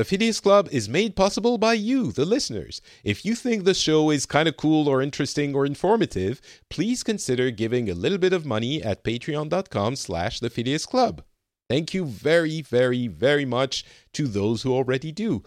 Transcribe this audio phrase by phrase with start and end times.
[0.00, 2.80] The Phileas Club is made possible by you, the listeners.
[3.04, 6.40] If you think the show is kind of cool or interesting or informative,
[6.70, 11.22] please consider giving a little bit of money at patreon.com slash the Phileas Club.
[11.68, 15.42] Thank you very, very, very much to those who already do.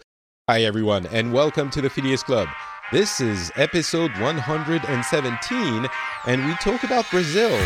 [0.48, 2.46] Hi, everyone, and welcome to the Phileas Club.
[2.92, 5.88] This is episode 117,
[6.28, 7.58] and we talk about Brazil.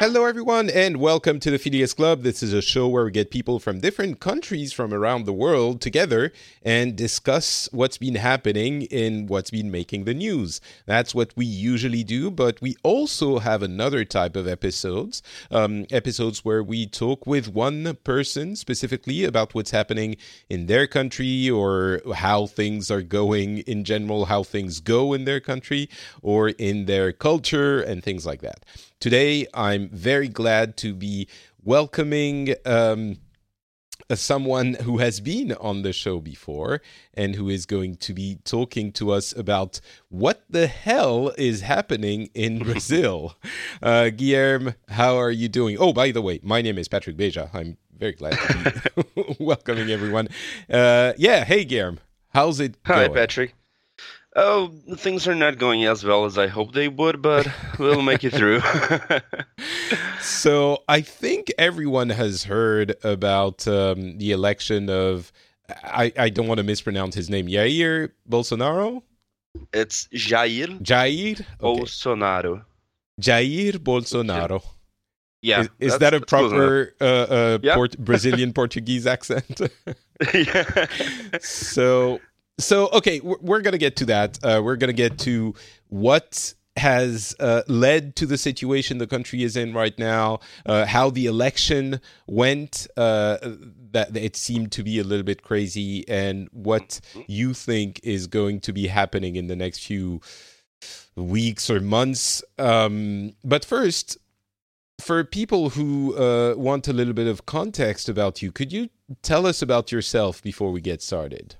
[0.00, 2.22] Hello, everyone, and welcome to the Phileas Club.
[2.22, 5.80] This is a show where we get people from different countries from around the world
[5.80, 6.32] together
[6.62, 10.60] and discuss what's been happening in what's been making the news.
[10.86, 16.44] That's what we usually do, but we also have another type of episodes, um, episodes
[16.44, 20.16] where we talk with one person specifically about what's happening
[20.48, 25.40] in their country or how things are going in general, how things go in their
[25.40, 25.88] country
[26.22, 28.64] or in their culture, and things like that.
[29.00, 31.28] Today, I'm very glad to be
[31.62, 33.18] welcoming um,
[34.12, 36.80] someone who has been on the show before
[37.14, 42.28] and who is going to be talking to us about what the hell is happening
[42.34, 43.36] in Brazil.
[43.82, 45.76] uh, Guilherme, how are you doing?
[45.78, 47.50] Oh, by the way, my name is Patrick Beja.
[47.54, 48.82] I'm very glad to
[49.14, 50.26] be welcoming everyone.
[50.68, 51.98] Uh, yeah, hey, Guilherme.
[52.30, 53.14] How's it Hi, going?
[53.14, 53.54] Patrick.
[54.36, 58.24] Oh, things are not going as well as I hoped they would, but we'll make
[58.24, 58.60] it through.
[60.20, 65.32] So I think everyone has heard about um, the election of.
[65.84, 67.46] I, I don't want to mispronounce his name.
[67.46, 69.02] Jair Bolsonaro.
[69.72, 71.40] it's Jair Jair.
[71.62, 71.80] Okay.
[71.82, 72.64] Bolsonaro.
[73.20, 74.62] Jair Bolsonaro.
[75.42, 75.60] Yeah.
[75.62, 76.58] is is that a that's close enough.
[76.58, 77.74] proper uh, uh, Yeah.
[77.74, 79.60] Port- Brazilian Portuguese accent?
[80.34, 80.86] yeah.
[81.40, 82.20] so
[82.58, 84.38] so okay we're, we're gonna get to that.
[84.42, 85.54] Uh, we're gonna get to
[85.88, 91.10] what has uh, led to the situation the country is in right now uh, how
[91.10, 93.36] the election went uh,
[93.90, 98.60] that it seemed to be a little bit crazy and what you think is going
[98.60, 100.20] to be happening in the next few
[101.16, 102.42] weeks or months.
[102.58, 104.18] Um, but first
[105.00, 108.88] for people who uh, want a little bit of context about you could you
[109.22, 111.56] tell us about yourself before we get started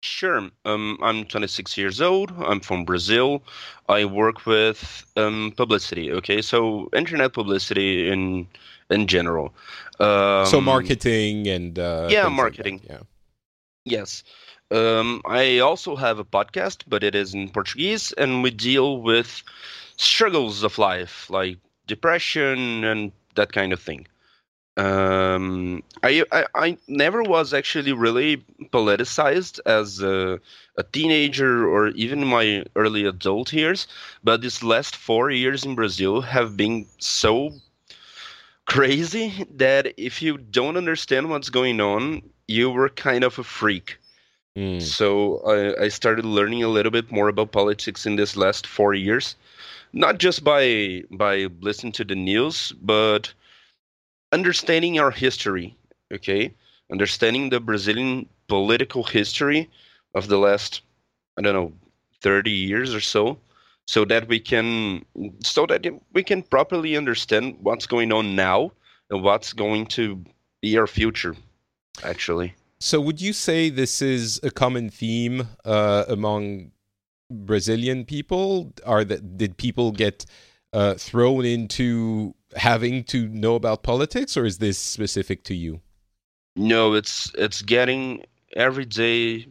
[0.00, 0.48] Sure.
[0.64, 2.32] Um, I'm 26 years old.
[2.38, 3.42] I'm from Brazil.
[3.88, 6.12] I work with um, publicity.
[6.12, 8.46] Okay, so internet publicity in
[8.90, 9.52] in general.
[10.00, 12.80] Um, so marketing and uh, yeah, things like marketing.
[12.88, 13.00] yeah
[13.84, 14.22] Yes.
[14.70, 19.42] Um, I also have a podcast, but it is in Portuguese, and we deal with
[19.96, 21.56] struggles of life, like
[21.86, 24.06] depression and that kind of thing.
[24.78, 28.36] Um, I, I I never was actually really
[28.70, 30.38] politicized as a,
[30.76, 33.88] a teenager or even my early adult years,
[34.22, 37.50] but these last four years in Brazil have been so
[38.66, 43.98] crazy that if you don't understand what's going on, you were kind of a freak.
[44.56, 44.80] Mm.
[44.80, 48.94] So I, I started learning a little bit more about politics in this last four
[48.94, 49.34] years,
[49.92, 53.32] not just by by listening to the news, but
[54.32, 55.76] understanding our history.
[56.12, 56.54] Okay,
[56.90, 59.68] understanding the Brazilian political history
[60.14, 60.82] of the last
[61.38, 61.72] I don't know
[62.22, 63.38] thirty years or so,
[63.86, 65.04] so that we can
[65.40, 68.72] so that we can properly understand what's going on now
[69.10, 70.24] and what's going to
[70.62, 71.34] be our future.
[72.04, 72.54] Actually.
[72.78, 76.70] so would you say this is a common theme uh, among
[77.28, 80.24] brazilian people are that did people get
[80.72, 85.80] uh, thrown into having to know about politics or is this specific to you
[86.56, 88.24] No, it's it's getting
[88.56, 89.46] every day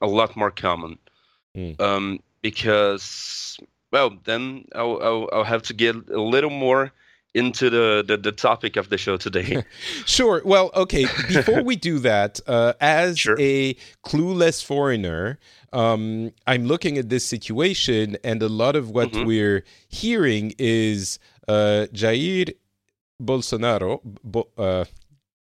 [0.00, 0.98] a lot more common.
[1.56, 1.80] Mm.
[1.80, 3.58] Um, because
[3.92, 6.92] well, then I'll, I'll I'll have to get a little more
[7.34, 9.62] into the, the, the topic of the show today.
[10.06, 10.40] Sure.
[10.44, 11.04] Well, okay.
[11.28, 13.36] Before we do that, uh, as Sure.
[13.38, 13.74] a
[14.06, 15.38] clueless foreigner,
[15.72, 19.26] um, I'm looking at this situation, and a lot of what Mhm.
[19.26, 22.52] we're hearing is uh, Jair
[23.22, 24.00] Bolsonaro.
[24.24, 24.84] Bo- uh,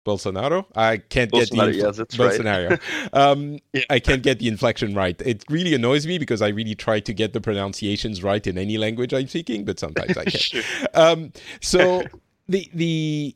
[0.06, 0.66] Bolsonaro.
[0.74, 2.70] I can't get Bolsonaro, the yes, Bolsonaro.
[2.70, 3.14] right.
[3.14, 3.82] um, Yeah.
[3.90, 5.22] I can't get the inflection right.
[5.22, 8.78] It really annoys me because I really try to get the pronunciations right in any
[8.78, 10.42] language I'm speaking, but sometimes I can't.
[10.42, 10.64] Sure.
[10.94, 12.04] Um, so
[12.48, 13.36] the the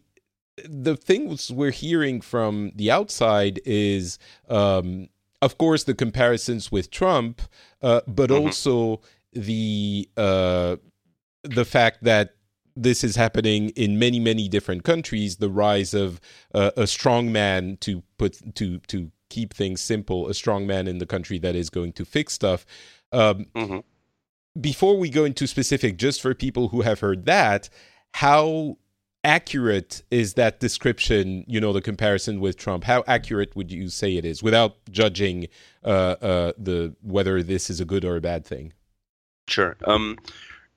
[0.64, 4.18] the things we're hearing from the outside is,
[4.48, 5.10] um,
[5.42, 7.42] of course, the comparisons with Trump,
[7.82, 8.40] uh, but Mhm.
[8.46, 9.02] also
[9.34, 10.78] the uh,
[11.44, 12.36] the fact that
[12.76, 15.38] this is happening in many many different countries.
[15.38, 16.20] The rise of
[16.54, 20.98] uh, a strong man to put to to keep things simple, a strong man in
[20.98, 22.66] the country that is going to fix stuff.
[23.14, 23.84] Um, Mhm.
[24.60, 27.70] before we go into specific, just for people who have heard that,
[28.16, 28.78] how
[29.24, 31.46] accurate is that description?
[31.48, 32.84] You know, the comparison with Trump.
[32.84, 35.48] How accurate would you say it is, without judging
[35.86, 38.74] uh, uh, the whether this is a good or a bad thing?
[39.48, 39.78] Sure.
[39.86, 40.18] Um,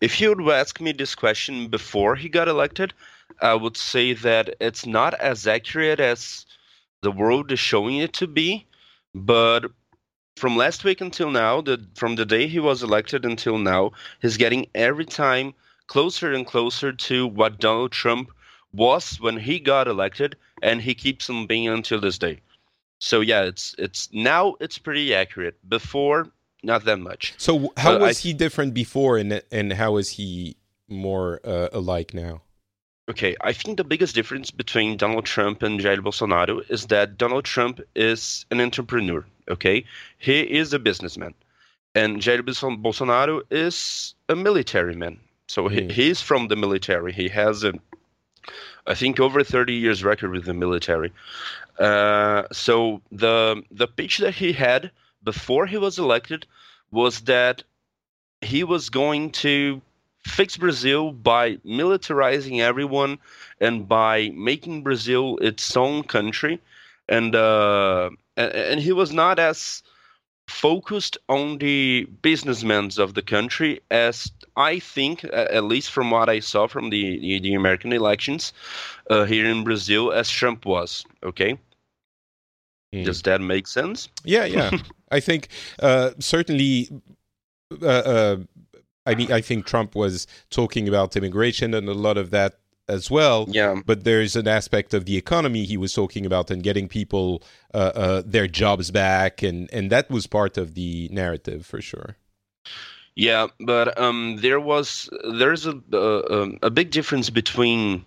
[0.05, 2.93] if you would ask me this question before he got elected,
[3.41, 6.45] I would say that it's not as accurate as
[7.01, 8.67] the world is showing it to be.
[9.15, 9.65] But
[10.37, 14.37] from last week until now, the, from the day he was elected until now, he's
[14.37, 15.55] getting every time
[15.87, 18.31] closer and closer to what Donald Trump
[18.75, 22.41] was when he got elected, and he keeps on being until this day.
[22.99, 25.57] So yeah, it's it's now it's pretty accurate.
[25.67, 26.29] Before,
[26.65, 27.35] not that much.
[27.37, 30.57] So, how I- was he different before, and and how is he
[30.89, 32.43] more uh, alike now?
[33.11, 37.45] Okay, I think the biggest difference between Donald Trump and Jair Bolsonaro is that Donald
[37.45, 39.23] Trump is an entrepreneur.
[39.51, 39.85] Okay,
[40.19, 41.35] he is a businessman,
[41.95, 45.19] and Jair Bolsonaro is a military man.
[45.49, 45.91] So he, Mm.
[45.93, 47.13] he's from the military.
[47.13, 47.75] He has a,
[48.87, 51.13] I think, over thirty years record with the military.
[51.79, 54.91] Uh, so the the pitch that he had
[55.25, 56.47] before he was elected
[56.91, 57.63] was that
[58.41, 59.81] he was going to
[60.27, 63.19] fix Brazil by militarizing everyone
[63.61, 66.61] and by making Brazil its own country,
[67.09, 69.83] and uh, and, he was not as
[70.49, 76.41] focused on the businessmen of the country as I think, at least from what I
[76.41, 78.53] saw from the the, American elections
[79.11, 81.05] uh, here in Brazil, as Trump was.
[81.23, 81.59] Okay.
[83.03, 84.09] Does that make sense?
[84.25, 84.71] Yeah, yeah.
[85.11, 85.49] I think
[85.81, 86.89] uh, certainly.
[87.83, 88.37] Uh, uh,
[89.07, 92.55] I mean, I think Trump was talking about immigration and a lot of that
[92.89, 93.47] as well.
[93.49, 93.81] Yeah.
[93.85, 97.43] But there's an aspect of the economy he was talking about and getting people
[97.73, 102.17] uh, uh, their jobs back, and and that was part of the narrative for sure.
[103.17, 105.09] Yeah, but um, there was
[105.39, 108.05] there's a uh, um, a big difference between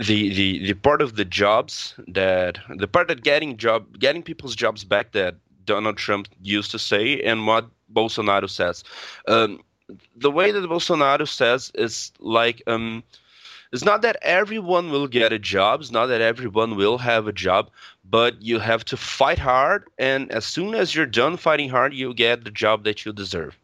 [0.00, 4.54] the, the the part of the jobs that the part that getting job getting people's
[4.56, 8.84] jobs back that Donald Trump used to say and what Bolsonaro says.
[9.28, 9.60] Um,
[10.16, 13.02] the way that Bolsonaro says is like um,
[13.72, 17.32] it's not that everyone will get a job, it's not that everyone will have a
[17.32, 17.70] job,
[18.04, 22.14] but you have to fight hard, and as soon as you're done fighting hard, you
[22.14, 23.58] get the job that you deserve.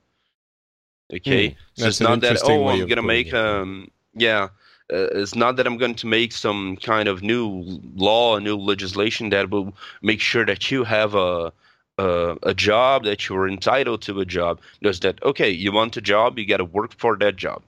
[1.13, 3.35] Okay, Hmm, so it's not that oh I'm gonna make it.
[3.35, 4.49] um yeah.
[4.93, 9.31] Uh, it's not that I'm going to make some kind of new law, new legislation
[9.31, 11.53] that will make sure that you have a
[11.99, 14.61] a, a job that you're entitled to a job.
[14.83, 17.63] Just that okay, you want a job, you got to work for that job.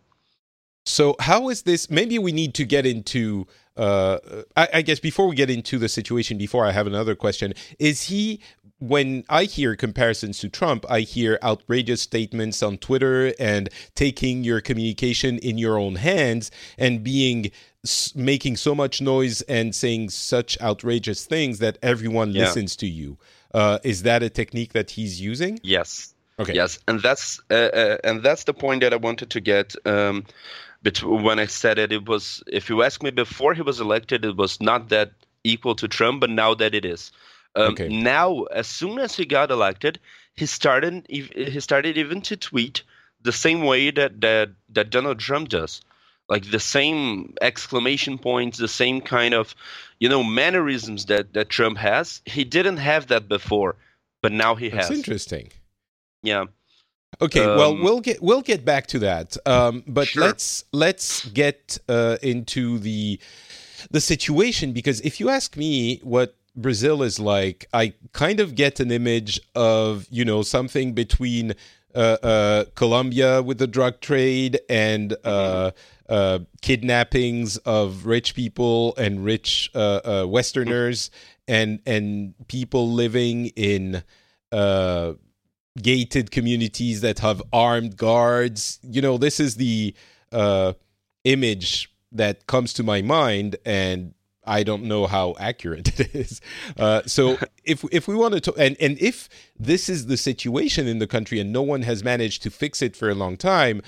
[0.86, 1.90] So how is this?
[1.90, 3.46] Maybe we need to get into.
[3.76, 4.18] Uh,
[4.56, 8.04] I, I guess before we get into the situation, before I have another question, is
[8.04, 8.40] he?
[8.80, 14.60] When I hear comparisons to Trump, I hear outrageous statements on Twitter and taking your
[14.62, 17.50] communication in your own hands and being
[18.14, 22.44] making so much noise and saying such outrageous things that everyone Yeah.
[22.44, 23.18] listens to you.
[23.52, 25.60] Uh, is that a technique that he's using?
[25.62, 26.14] Yes.
[26.38, 26.54] Okay.
[26.54, 29.74] Yes, and that's uh, uh, and that's the point that I wanted to get.
[29.84, 30.24] Um,
[30.82, 34.24] bet- when I said it, it was if you ask me before he was elected,
[34.24, 35.12] it was not that
[35.44, 37.12] equal to Trump, but now that it is.
[37.56, 37.88] Um, Okay.
[37.88, 39.98] Now, as soon as he got elected,
[40.36, 42.82] he started he started even to tweet
[43.22, 45.80] the same way that that that Donald Trump does,
[46.28, 49.54] like the same exclamation points, the same kind of
[49.98, 52.22] you know mannerisms that that Trump has.
[52.24, 53.76] He didn't have that before,
[54.22, 54.98] but now he has That's has.
[54.98, 55.50] interesting.
[56.22, 56.44] Yeah.
[57.20, 60.22] Okay, well, Um, we'll get we'll get back to that, um, but Sure.
[60.24, 63.18] let's let's get uh, into the
[63.90, 68.80] the situation because if you ask me what Brazil is like, I kind of get
[68.80, 71.54] an image of you know something between
[71.94, 75.70] uh, uh, Colombia with the drug trade and uh,
[76.08, 81.10] uh, kidnappings of rich people and rich uh, uh, Westerners
[81.48, 84.02] and and people living in.
[84.52, 85.14] Uh,
[85.80, 88.78] gated communities that have armed guards.
[88.82, 89.94] You know, this is the
[90.32, 90.74] uh,
[91.24, 94.14] image that comes to my mind, and
[94.50, 96.40] I don't know how accurate it is.
[96.76, 99.28] Uh, so if if we want to, and and if
[99.58, 102.96] this is the situation in the country and no one has managed to fix it
[102.96, 103.80] for a long time,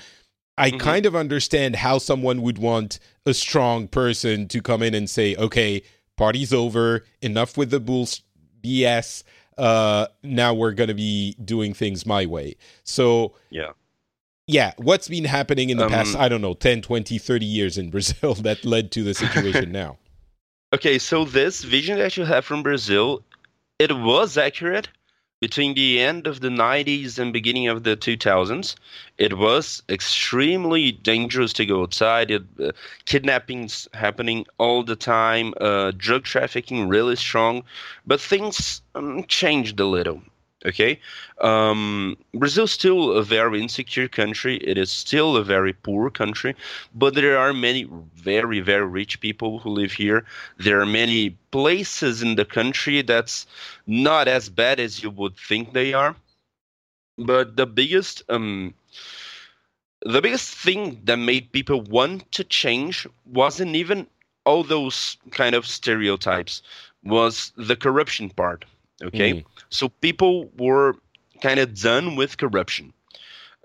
[0.57, 0.79] I mm-hmm.
[0.79, 5.35] kind of understand how someone would want a strong person to come in and say,
[5.35, 5.83] "Okay,
[6.15, 7.05] party's over.
[7.21, 8.21] Enough with the bulls
[8.63, 9.23] BS.
[9.57, 12.55] Uh, now we're going to be doing things my way."
[12.85, 13.73] So yeah
[14.45, 17.77] yeah, what's been happening in the um, past, I don't know, 10, 20, 30 years
[17.77, 19.97] in Brazil that led to the situation now?
[20.73, 23.23] Okay, so this vision that you have from Brazil,
[23.77, 24.89] it was accurate
[25.39, 28.75] between the end of the 90s and beginning of the 2000s.
[29.19, 32.31] It was extremely dangerous to go outside.
[32.31, 32.71] It, uh,
[33.05, 37.63] kidnappings happening all the time, uh, drug trafficking really strong,
[38.07, 40.23] but things um, changed a little.
[40.65, 40.97] Okay,
[41.41, 44.57] um, Brazil is still a very insecure country.
[44.57, 46.55] It is still a very poor country,
[46.95, 50.25] but there are many very very rich people who live here.
[50.57, 53.45] There are many places in the country that's
[53.87, 56.15] not as bad as you would think they are.
[57.17, 58.73] But the biggest um,
[60.05, 64.07] the biggest thing that made people want to change wasn't even
[64.45, 66.61] all those kind of stereotypes
[67.03, 68.63] was the corruption part
[69.03, 69.45] Okay, mm.
[69.69, 70.95] so people were
[71.41, 72.93] kind of done with corruption.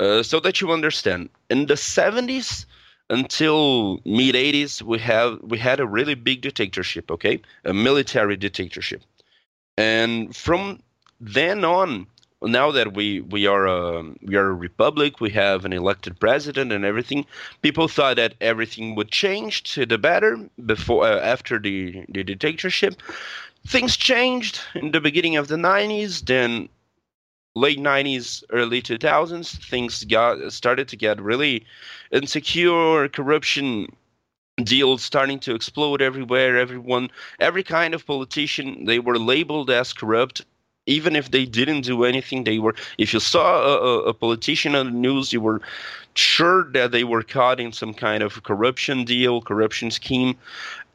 [0.00, 2.66] Uh, so that you understand, in the 70s
[3.10, 7.10] until mid 80s, we have we had a really big dictatorship.
[7.10, 9.02] Okay, a military dictatorship,
[9.76, 10.80] and from
[11.20, 12.06] then on,
[12.42, 16.70] now that we we are a we are a republic, we have an elected president
[16.72, 17.26] and everything.
[17.62, 23.02] People thought that everything would change to the better before uh, after the the dictatorship,
[23.66, 26.68] things changed in the beginning of the 90s then
[27.54, 31.64] late 90s early 2000s things got started to get really
[32.12, 33.88] insecure corruption
[34.64, 37.10] deals starting to explode everywhere everyone
[37.40, 40.44] every kind of politician they were labeled as corrupt.
[40.86, 44.86] Even if they didn't do anything they were if you saw a, a, politician on
[44.86, 45.60] the news you were
[46.14, 50.34] sure that they were caught in some kind of corruption deal corruption scheme.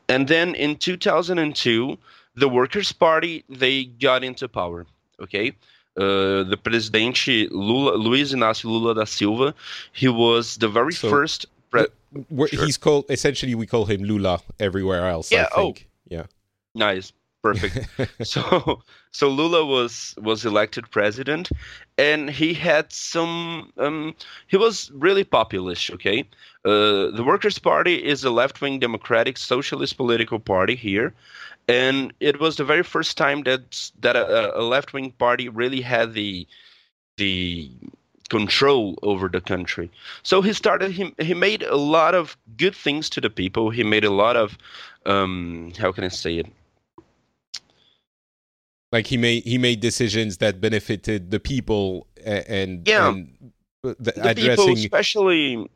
[0.10, 1.98] And then in 2002
[2.36, 4.86] the Workers' Party they got into power.
[5.22, 5.54] Okay,
[5.98, 9.54] uh, the president Lula, Luiz Inácio Lula da Silva,
[9.94, 11.46] he was the very so, first.
[11.70, 11.88] Pre-
[12.30, 12.66] sure.
[12.66, 15.32] He's called essentially we call him Lula everywhere else.
[15.32, 15.48] Yeah.
[15.56, 15.76] Oh.
[16.08, 16.26] Yeah.
[16.76, 17.14] Nice.
[17.44, 17.90] Perfect.
[18.24, 21.50] so so Lula was was elected president,
[21.98, 23.72] and he had some.
[23.78, 24.16] Um,
[24.48, 25.92] he was really populist.
[25.92, 26.22] Okay,
[26.66, 31.14] uh, the Workers' Party is a left wing democratic socialist political party here,
[31.68, 35.82] and it was the very first time that that a, a left wing party really
[35.82, 36.48] had the
[37.18, 37.70] the
[38.30, 39.92] control over the country.
[40.24, 40.92] So he started.
[40.92, 43.70] He he made a lot of good things to the people.
[43.70, 44.58] He made a lot of
[45.06, 46.48] um, how can I say it?
[48.92, 53.52] Like he made he made decisions that benefited the people and yeah, and
[53.82, 55.70] the, addressing people, especially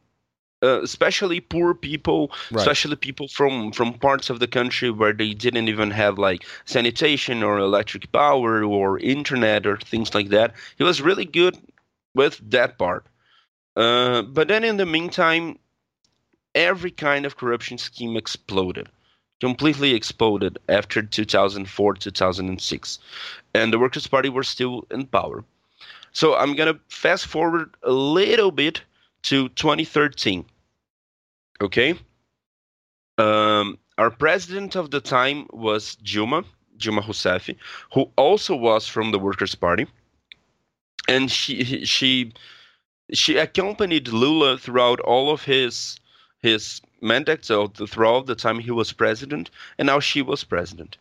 [0.63, 2.61] uh, especially poor people, right.
[2.61, 7.43] especially people from from parts of the country where they didn't even have like sanitation
[7.43, 10.53] or electric power or internet or things like that.
[10.77, 11.57] He was really good
[12.15, 13.05] with that part.
[13.75, 15.59] Uh, but then in the meantime,
[16.55, 18.89] every kind of corruption scheme exploded,
[19.39, 22.99] completely exploded after 2004, 2006,
[23.53, 25.43] and the Workers' Party were still in power.
[26.13, 28.81] So I'm gonna fast forward a little bit
[29.27, 30.46] to 2013.
[31.60, 32.00] Okay.
[33.17, 36.46] Um, our president of the time was Dilma,
[36.77, 37.53] Dilma Rousseff,
[37.93, 39.86] who also was from the Workers' Party,
[41.10, 42.31] and she she
[43.12, 46.00] she accompanied Lula throughout all of his
[46.41, 50.98] his mandate, so throughout the time he was president, and now she was president.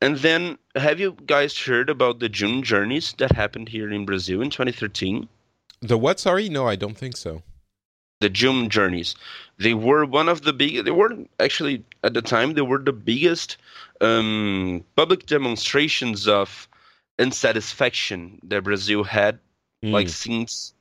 [0.00, 4.40] And then, have you guys heard about the June journeys that happened here in Brazil
[4.40, 5.28] in 2013?
[5.80, 6.20] The what?
[6.20, 7.42] Sorry, no, I don't think so
[8.20, 9.14] the June journeys.
[9.58, 10.84] They were one of the big.
[10.84, 13.56] They were actually at the time they were the biggest
[14.00, 16.68] um, public demonstrations of
[17.18, 19.38] unsatisfaction that Brazil had,
[19.82, 19.92] mm.
[19.92, 20.74] like since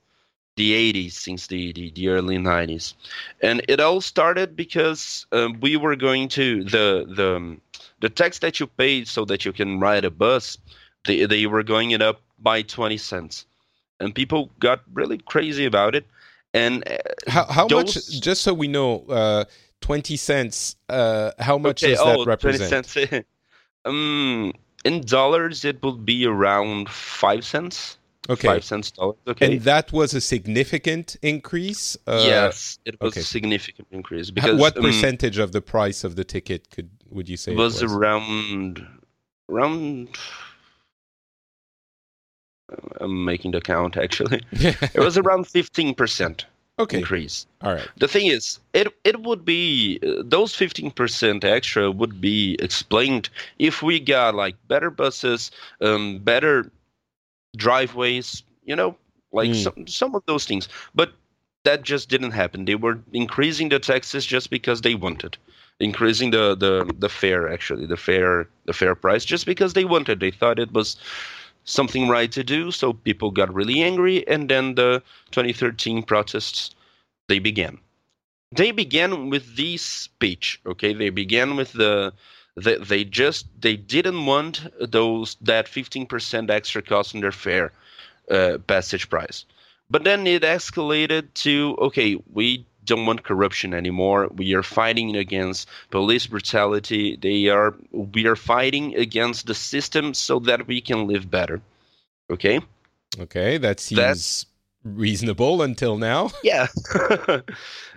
[0.58, 2.94] the 80s, since the, the, the, early 90s,
[3.42, 7.58] and it all started because um, we were going to the the
[8.00, 10.58] the tax that you paid so that you can ride a bus.
[11.06, 13.46] They they were going it up by 20 cents,
[14.00, 16.06] and people got really crazy about it
[16.56, 16.98] and uh,
[17.28, 17.96] how, how those...
[17.96, 18.22] much?
[18.22, 19.46] Just so we know, uh,
[19.82, 20.78] twenty cents.
[20.90, 22.88] Uh, how much okay, does oh, that represent?
[22.88, 23.26] 20 cents.
[23.86, 24.54] um,
[24.86, 27.98] in dollars, it would be around five cents.
[28.30, 29.18] Okay, five cents dollars.
[29.28, 31.98] Okay, and that was a significant increase.
[32.08, 33.20] Uh, yes, it was okay.
[33.20, 34.32] a significant increase.
[34.32, 37.58] Because what um, percentage of the price of the ticket could would you say it
[37.58, 38.86] was, around
[39.50, 40.10] around
[43.00, 44.42] I'm making the count actually.
[44.52, 46.46] it was around 15%
[46.80, 46.98] okay.
[47.00, 47.46] increase.
[47.62, 47.88] All right.
[47.98, 53.30] The thing is, it it would be uh, those 15% extra would be explained
[53.60, 55.52] if we got like better buses,
[55.82, 56.72] um, better
[57.56, 58.96] driveways, you know,
[59.32, 59.64] like Mm.
[59.64, 60.68] some some of those things.
[60.94, 61.12] But
[61.64, 62.66] that just didn't happen.
[62.66, 65.38] They were increasing the taxes just because they wanted.
[65.80, 70.20] Increasing the, the, the fare actually, the fare the fare price just because they wanted.
[70.20, 70.96] They thought it was
[71.66, 76.74] something right to do, so people got really angry and then the 2013 protests
[77.28, 77.78] they began.
[78.52, 80.94] They began with this speech, okay?
[80.94, 82.14] They began with the
[82.56, 87.74] they, they just they didn't want those that 15% extra cost on their fare
[88.32, 89.46] uh, passage price.
[89.90, 94.30] But then it escalated to okay, we don't want corruption anymore.
[94.36, 97.18] We are fighting against police brutality.
[97.22, 101.62] They are we are fighting against the system so that we can live better.
[102.30, 102.60] Okay?
[103.20, 104.46] Okay, that seems
[104.84, 106.30] reasonable until now.
[106.44, 106.68] Yeah.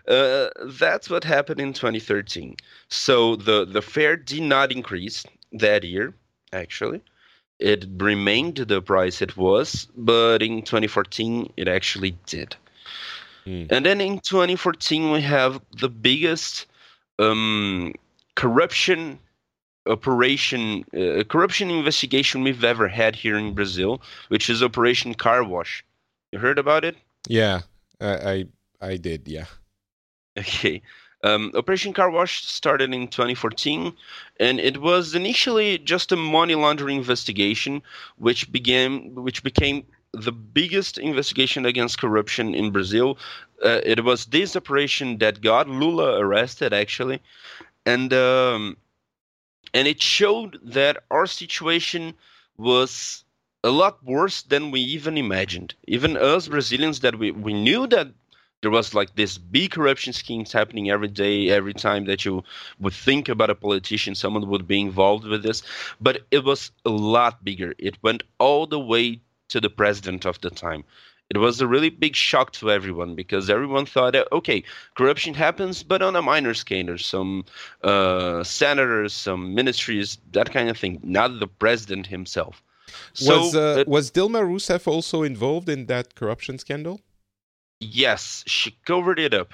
[0.08, 2.56] uh, that's what happened in 2013.
[2.88, 6.14] So the the fare did not increase that year
[6.52, 7.02] actually.
[7.58, 12.56] It remained the price it was, but in 2014 it actually did.
[13.48, 13.64] Hmm.
[13.70, 16.66] And then in 2014 we have the biggest
[17.18, 17.94] um,
[18.34, 19.18] corruption
[19.86, 25.82] operation, uh, corruption investigation we've ever had here in Brazil, which is Operation Car Wash.
[26.30, 26.96] You heard about it?
[27.26, 27.62] Yeah,
[28.02, 28.44] I I,
[28.82, 29.26] I did.
[29.26, 29.46] Yeah.
[30.38, 30.82] Okay.
[31.24, 33.92] Um, Operation Car Wash started in 2014,
[34.38, 37.82] and it was initially just a money laundering investigation,
[38.18, 43.18] which began, which became the biggest investigation against corruption in Brazil.
[43.64, 47.20] Uh, it was this operation that got Lula arrested, actually,
[47.84, 48.76] and um,
[49.74, 52.14] and it showed that our situation
[52.56, 53.24] was
[53.64, 55.74] a lot worse than we even imagined.
[55.86, 58.08] Even us Brazilians, that we, we knew that
[58.60, 62.42] there was like this big corruption schemes happening every day, every time that you
[62.80, 65.62] would think about a politician, someone would be involved with this.
[66.00, 67.74] But it was a lot bigger.
[67.78, 70.84] It went all the way to the president of the time.
[71.30, 76.00] It was a really big shock to everyone because everyone thought, okay, corruption happens, but
[76.00, 76.86] on a minor scale.
[76.86, 77.44] There's some
[77.84, 82.62] uh, senators, some ministries, that kind of thing, not the president himself.
[83.12, 87.00] So was uh, it- was Dilma Rousseff also involved in that corruption scandal?
[87.80, 89.52] yes, she covered it up.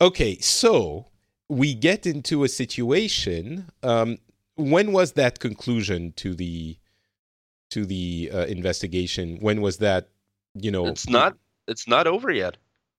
[0.00, 1.06] Okay, so
[1.48, 3.70] we get into a situation.
[3.82, 4.18] Um,
[4.56, 6.76] when was that conclusion to the
[7.70, 9.38] to the uh, investigation?
[9.40, 10.08] When was that?
[10.54, 11.36] You know, It's not.
[11.68, 12.56] It's not over yet.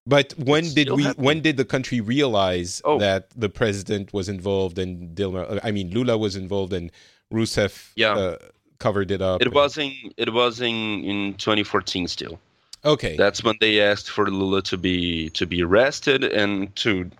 [0.07, 1.03] But when it's did we?
[1.03, 1.25] happening.
[1.25, 2.97] When did the country realize Oh.
[2.99, 5.59] that the president was involved and Dilma?
[5.63, 6.91] I mean, Lula was involved and
[7.31, 8.13] Rousseff Yeah.
[8.15, 8.37] uh,
[8.79, 9.41] covered it up.
[9.41, 12.39] It and- was in it was in in 2014 still.
[12.83, 13.15] okay.
[13.15, 17.11] That's when they asked for Lula to be to be arrested and to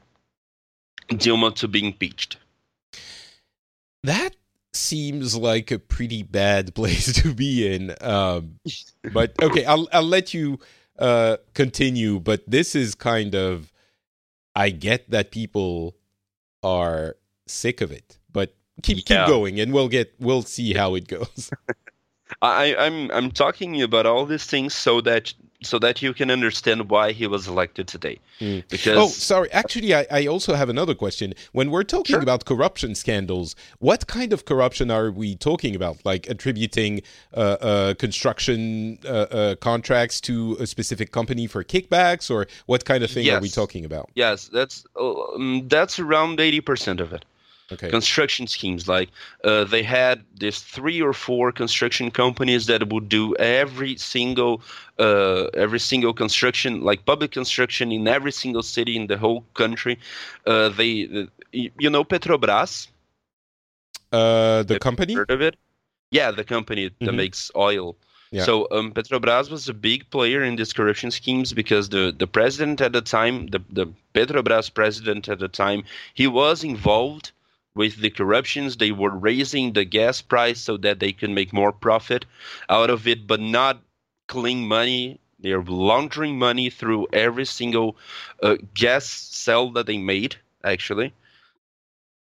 [1.10, 2.38] Dilma to be impeached.
[4.04, 4.36] That
[4.74, 7.96] seems like a pretty bad place to be in.
[8.02, 8.60] Um,
[9.14, 10.60] but okay, I'll I'll let you
[11.00, 12.20] uh, continue.
[12.20, 13.72] But this is kind of,
[14.56, 15.96] I get that people
[16.64, 19.26] are sick of it, but keep Yeah.
[19.26, 21.50] keep going, and we'll get we'll see how it goes.
[22.42, 26.89] I, I'm I'm talking about all these things so that so that you can understand
[26.89, 28.19] why he was elected today.
[28.39, 28.63] Mm.
[28.69, 29.52] Because Oh, sorry.
[29.52, 31.34] Actually, I, I also have another question.
[31.52, 32.21] When we're talking Sure.
[32.21, 35.97] about corruption scandals, what kind of corruption are we talking about?
[36.04, 37.02] Like attributing
[37.36, 43.04] uh, uh, construction uh, uh, contracts to a specific company for kickbacks, or what kind
[43.04, 44.10] of thing are we talking about?
[44.15, 47.24] yes, that's um, that's around eighty percent of it.
[47.72, 47.90] Okay.
[47.90, 49.10] construction schemes like
[49.44, 54.62] uh, they had this three or four construction companies that would do every single
[55.00, 59.98] uh, every single construction like public construction in every single city in the whole country
[60.48, 62.88] uh, they uh, you know petrobras
[64.12, 65.16] Uh, the Have company?
[65.16, 65.56] heard of it
[66.12, 67.16] yeah the company that Mhm.
[67.16, 67.96] makes oil
[68.32, 68.44] Yeah.
[68.46, 72.82] so um, petrobras was a big player in these corruption schemes because the, the president
[72.82, 77.32] at the time the, the petrobras president at the time he was involved
[77.76, 81.72] with the corruptions they were raising the gas price so that they could make more
[81.72, 82.26] profit
[82.70, 83.82] out of it but not
[84.28, 85.20] clean money.
[85.40, 87.98] They're laundering money through every single
[88.44, 91.14] uh, gas cell that they made actually.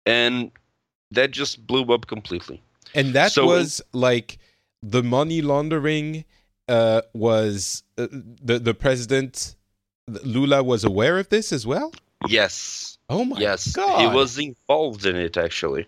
[0.06, 0.50] And
[1.10, 2.62] that just blew up completely.
[2.94, 4.38] And that So- was like
[4.82, 6.24] the money laundering
[6.68, 9.54] uh, was uh, the the president
[10.24, 11.92] Lula was aware of this as well.
[12.28, 14.00] yes Oh my yes god!
[14.00, 15.86] he was involved in it actually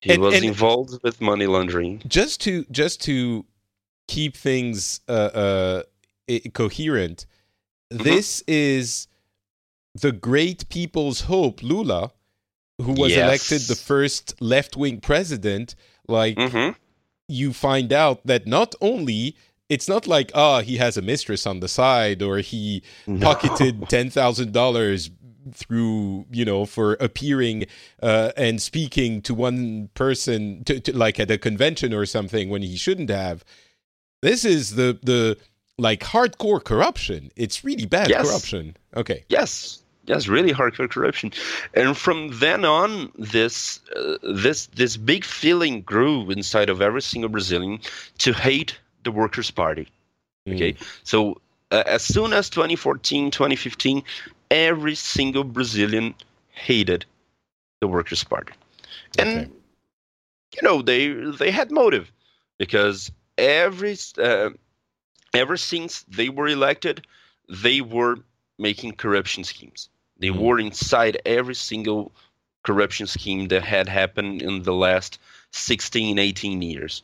[0.00, 2.02] He And- was and- involved with money laundering.
[2.06, 3.44] just to just to
[4.08, 5.82] keep things uh, uh,
[6.54, 7.26] coherent,
[7.92, 8.04] Mm-hmm.
[8.04, 9.08] this is
[10.00, 12.12] the great people's hope, Lula,
[12.80, 13.24] who was Yes.
[13.26, 15.74] elected the first left wing president.
[16.08, 16.70] Like hmm
[17.28, 19.36] you find out that not only
[19.68, 22.82] it's not like ah he has a mistress on the side or he
[23.20, 25.10] pocketed ten thousand dollars
[25.52, 27.66] through you know for appearing
[28.02, 32.62] uh, and speaking to one person to, to like at a convention or something when
[32.62, 33.44] he shouldn't have.
[34.22, 35.38] This is the the
[35.78, 37.30] like hardcore corruption.
[37.36, 38.28] It's really bad Yes.
[38.28, 38.76] corruption.
[38.94, 39.24] Okay.
[39.30, 41.32] Yes, yes, really hardcore corruption,
[41.74, 47.30] and from then on, this uh, this this big feeling grew inside of every single
[47.30, 47.80] Brazilian
[48.18, 49.88] to hate the Workers' Party.
[50.48, 50.74] Okay,
[51.04, 54.02] so uh, as soon as 2014, 2015,
[54.50, 56.14] every single Brazilian
[56.50, 57.06] hated
[57.80, 58.52] the Workers' Party,
[59.18, 59.50] and Okay.
[60.54, 62.12] you know they they had motive
[62.58, 64.50] because every uh,
[65.34, 67.06] ever since they were elected,
[67.48, 68.16] they were
[68.58, 69.88] making corruption schemes.
[70.18, 70.30] They Mm.
[70.30, 72.12] were inside every single
[72.62, 75.18] corruption scheme that had happened in the last
[75.50, 77.02] 16, 18 years.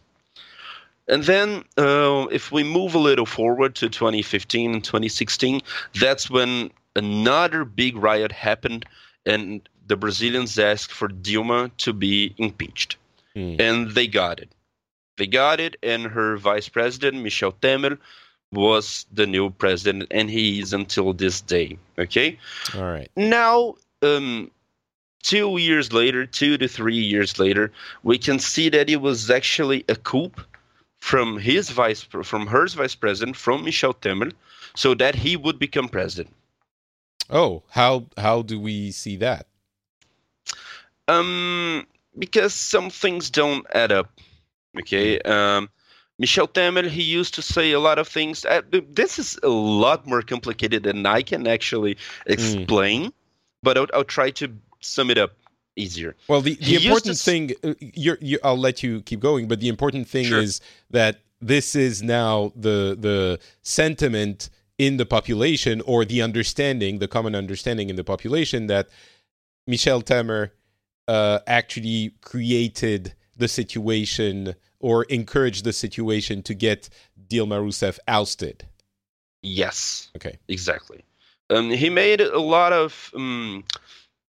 [1.08, 5.60] And then, uh, if we move a little forward to 2015 and 2016,
[5.94, 8.86] that's when another big riot happened,
[9.24, 12.96] and the Brazilians asked for Dilma to be impeached.
[13.36, 13.60] Mm.
[13.60, 14.50] And they got it.
[15.18, 17.98] They got it, and her vice president, Michel Temer,
[18.52, 21.78] was the new president, and he is until this day.
[21.98, 22.38] Okay?
[22.74, 23.10] All right.
[23.16, 24.50] Now, um,
[25.22, 29.84] two years later, two to three years later, we can see that it was actually
[29.88, 30.30] a coup
[30.98, 34.32] from his vice, from her vice president, from Michel Temer,
[34.74, 36.34] so that he would become president.
[37.30, 39.46] Oh, how how do we see that?
[41.08, 41.86] Um,
[42.18, 44.10] because some things don't add up.
[44.78, 45.18] Okay.
[45.20, 45.68] Um,
[46.18, 48.44] Michel Temer, he used to say a lot of things.
[48.44, 53.12] Uh, this is a lot more complicated than I can actually explain,
[53.62, 55.32] but I'll, I'll try to sum it up
[55.76, 56.16] easier.
[56.28, 59.60] Well, the, the He important thing, uh, you're, you, I'll let you keep going, but
[59.60, 60.40] the important thing Sure.
[60.40, 60.60] is
[60.90, 67.34] that this is now the the sentiment in the population or the understanding, the common
[67.34, 68.88] understanding in the population that
[69.66, 70.50] Michel Temer
[71.08, 76.88] uh, actually created the situation or encouraged the situation to get
[77.28, 78.66] Dilma Rousseff ousted.
[79.42, 80.10] Yes.
[80.16, 80.36] Okay.
[80.48, 81.04] Exactly.
[81.50, 83.10] Um, he made a lot of.
[83.14, 83.64] Um,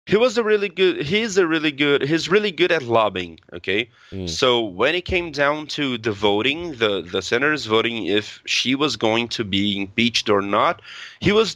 [0.05, 1.05] he was a really good.
[1.05, 2.01] He's a really good.
[2.01, 3.39] He's really good at lobbying.
[3.53, 3.89] Okay.
[4.11, 4.29] Mm.
[4.29, 8.97] So when it came down to the voting, the the senators voting if she was
[8.97, 10.81] going to be impeached or not,
[11.21, 11.55] he was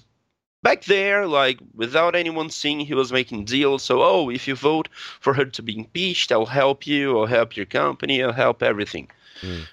[0.63, 2.79] back there like without anyone seeing.
[2.79, 3.83] He was making deals.
[3.83, 4.87] So oh, if you vote
[5.19, 7.19] for her to be impeached, I'll help you.
[7.19, 8.23] I'll help your company.
[8.23, 9.09] I'll help everything.
[9.41, 9.67] Mm.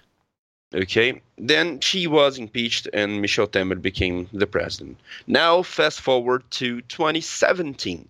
[0.74, 1.22] Okay.
[1.38, 4.98] Then she was impeached, and Michel Temer became the president.
[5.28, 8.08] Now fast forward to 2017, and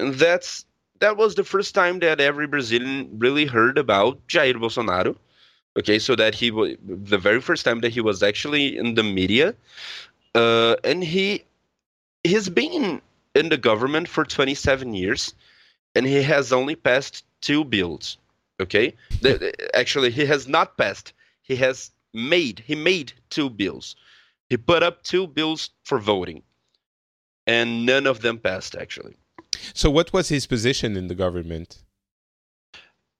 [0.00, 0.64] that's
[1.00, 5.16] that was the first time that every Brazilian really heard about Jair Bolsonaro.
[5.78, 9.04] Okay, so that he was the very first time that he was actually in the
[9.04, 9.54] media,
[10.34, 11.44] uh, and he
[12.24, 13.00] he's been
[13.34, 15.32] in the government for 27 years,
[15.94, 18.18] and he has only passed two bills.
[18.60, 21.12] Okay, the, actually he has not passed.
[21.42, 23.94] He has made he made two bills.
[24.48, 26.42] He put up two bills for voting,
[27.46, 29.16] and none of them passed actually.
[29.74, 31.82] So, what was his position in the government?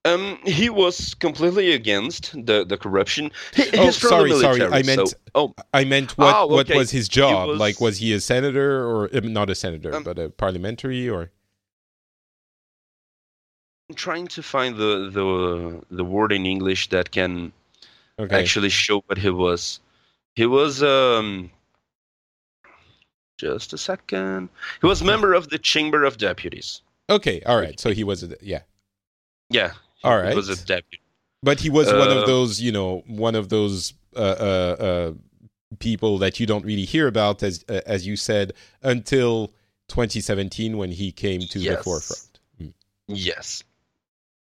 [0.03, 3.31] Um, he was completely against the, the corruption.
[3.53, 6.89] He, Oh, sorry, the sorry, I meant- so- oh, I meant what Oh, what was
[6.89, 7.49] his job?
[7.49, 11.29] was- Like was he a senator or not a senator, Um, but a parliamentary or
[13.89, 17.51] I'm trying to find the the the word in English that can
[18.17, 18.39] okay.
[18.39, 19.79] actually show what he was.
[20.35, 21.51] He was um.
[23.41, 24.49] Just a second.
[24.81, 26.81] He was member of the Chamber of Deputies.
[27.09, 27.79] okay, all right.
[27.79, 28.61] So he was a yeah.
[29.49, 29.71] Yeah.
[30.03, 30.29] All right.
[30.29, 31.01] He was a deputy.
[31.43, 35.13] But he was one of Uh, those, you know, one of those uh, uh, uh,
[35.79, 39.47] people that you don't really hear about, as uh, as you said, until
[39.89, 42.39] 2017 when he came to the forefront.
[42.61, 42.73] Mm.
[43.07, 43.63] Yes.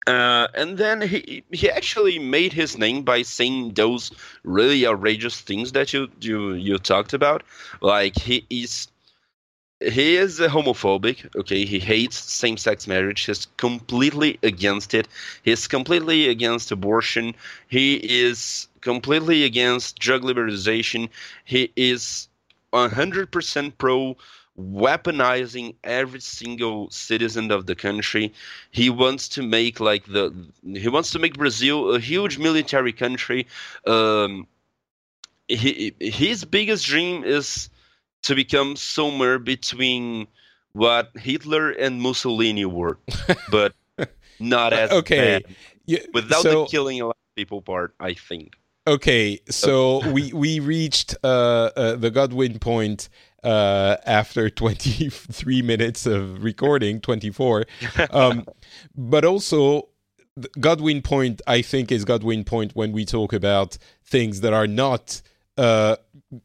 [0.07, 4.11] Uh, and then he he actually made his name by saying those
[4.43, 7.43] really outrageous things that you you you talked about.
[7.81, 8.87] Like he is
[9.79, 11.35] he is homophobic.
[11.35, 13.25] Okay, he hates same-sex marriage.
[13.25, 15.07] He's completely against it.
[15.43, 17.35] He's completely against abortion.
[17.67, 21.09] He is completely against drug liberalization.
[21.45, 22.27] He is
[22.73, 24.17] 100% pro
[24.59, 28.33] weaponizing every single citizen of the country.
[28.71, 33.47] He wants to make like the he wants to make Brazil a huge military country.
[33.85, 34.47] Um,
[35.47, 37.69] he, his biggest dream is
[38.23, 40.27] to become somewhere between
[40.73, 42.97] what Hitler and Mussolini were,
[43.51, 43.73] but
[44.39, 45.43] not as okay.
[45.43, 45.55] bad.
[45.85, 48.55] Yeah, without so, the killing a lot of people part, I think.
[48.85, 53.09] Okay, so we we reached uh, uh, the Godwin point
[53.47, 57.65] uh, after 23 minutes of recording, 24.
[58.11, 58.45] Um,
[58.95, 59.87] but also,
[60.59, 65.21] Godwin point, I think, is Godwin point when we talk about things that are not,
[65.57, 65.95] uh,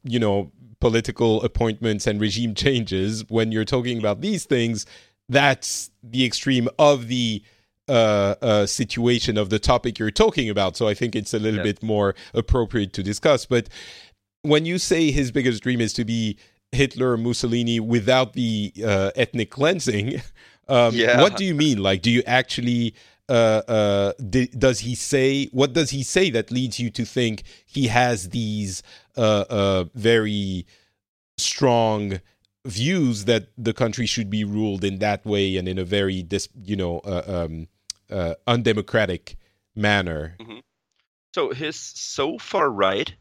[0.04, 3.28] you know, political appointments and regime changes.
[3.28, 4.86] When you're talking about these things,
[5.28, 7.42] that's the extreme of the
[7.88, 10.76] uh, uh, situation of the topic you're talking about.
[10.76, 11.64] So I think it's a little yeah.
[11.64, 13.44] bit more appropriate to discuss.
[13.44, 13.68] But
[14.42, 16.38] when you say his biggest dream is to be
[16.72, 20.20] Hitler or Mussolini without the uh, ethnic cleansing.
[20.68, 21.20] Um, yeah.
[21.20, 21.82] What do you mean?
[21.82, 22.94] Like, do you actually?
[23.28, 27.88] Uh, uh, does he say what does he say that leads you to think he
[27.88, 28.82] has these
[29.16, 30.64] uh, uh very
[31.36, 32.20] strong
[32.64, 36.48] views that the country should be ruled in that way and in a very dis-
[36.62, 37.68] you know uh, um,
[38.08, 39.36] uh, undemocratic
[39.74, 40.36] manner?
[40.40, 40.58] Mm-hmm.
[41.34, 43.12] So he's so far right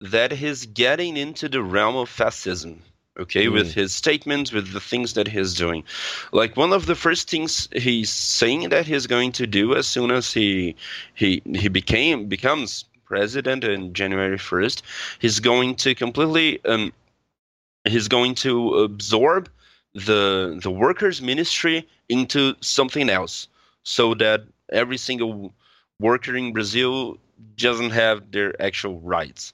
[0.00, 2.82] that he's getting into the realm of fascism
[3.18, 3.52] okay mm.
[3.52, 5.84] with his statements with the things that he's doing
[6.32, 10.10] like one of the first things he's saying that he's going to do as soon
[10.10, 10.74] as he
[11.14, 14.82] he he became becomes president in january 1st
[15.18, 16.92] he's going to completely um
[17.84, 19.48] he's going to absorb
[19.94, 23.48] the the workers ministry into something else
[23.82, 25.52] so that every single
[26.00, 27.18] worker in brazil
[27.56, 29.52] doesn't have their actual rights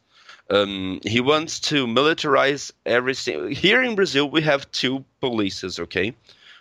[0.50, 3.50] um, he wants to militarize everything.
[3.50, 6.14] Here in Brazil, we have two polices, okay?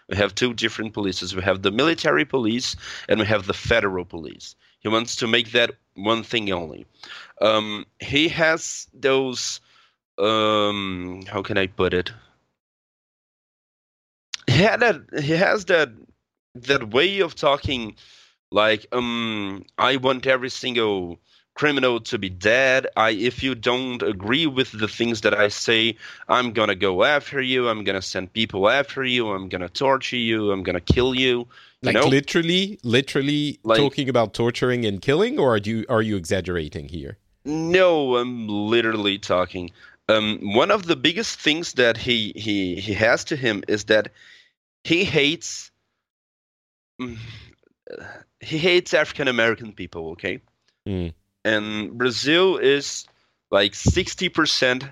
[0.09, 1.33] We have two different polices.
[1.33, 2.75] We have the military police
[3.07, 4.55] and we have the federal police.
[4.79, 6.85] He wants to make that one thing only.
[7.41, 9.59] Um, he has those.
[10.17, 12.11] Um, how can I put it?
[14.47, 15.01] He had that.
[15.21, 15.89] He has that
[16.55, 17.95] that way of talking,
[18.51, 21.19] like um, I want every single
[21.57, 22.87] criminal to be dead.
[22.95, 25.97] I if you don't agree with the things that I say,
[26.29, 27.67] I'm gonna go after you.
[27.67, 29.31] I'm gonna send people after you.
[29.31, 30.51] I'm gonna torture you.
[30.51, 31.47] I'm gonna kill you.
[31.81, 32.07] Like know?
[32.07, 37.17] literally, literally like, talking about torturing and killing, or are you are you exaggerating here?
[37.43, 39.71] No, I'm literally talking.
[40.09, 44.11] Um, one of the biggest things that he he he has to him is that
[44.83, 45.71] he hates
[47.01, 47.17] mm,
[48.41, 50.11] he hates African American people.
[50.11, 50.39] Okay.
[50.87, 51.13] Mm
[51.47, 53.07] and Brazil is
[53.51, 54.89] like 60%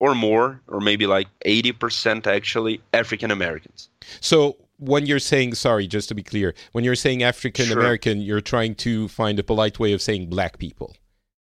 [0.00, 3.88] or more, or maybe like 80% actually, African Americans.
[4.20, 8.26] So when you're saying, sorry, just to be clear, when you're saying African American, sure.
[8.26, 10.94] you're trying to find a polite way of saying black people.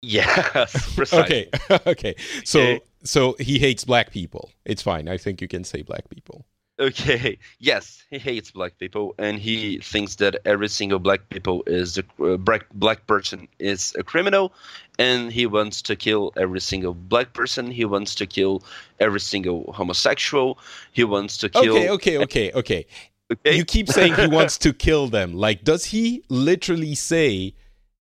[0.00, 1.48] Yes, precisely.
[1.52, 2.14] okay, okay.
[2.44, 2.80] So, okay.
[3.04, 4.50] so he hates black people.
[4.64, 5.08] It's fine.
[5.08, 6.46] I think you can say black people.
[6.80, 7.38] Okay.
[7.58, 12.04] Yes, he hates black people, and he thinks that every single black people is a
[12.24, 14.52] uh, black black person is a criminal,
[14.98, 17.70] and he wants to kill every single black person.
[17.70, 18.62] He wants to kill
[19.00, 20.58] every single homosexual.
[20.92, 21.76] He wants to kill.
[21.76, 21.88] Okay.
[21.90, 22.18] Okay.
[22.18, 22.52] Okay.
[22.52, 22.86] Okay.
[23.32, 23.56] okay?
[23.56, 25.34] You keep saying he wants to kill them.
[25.34, 27.54] Like, does he literally say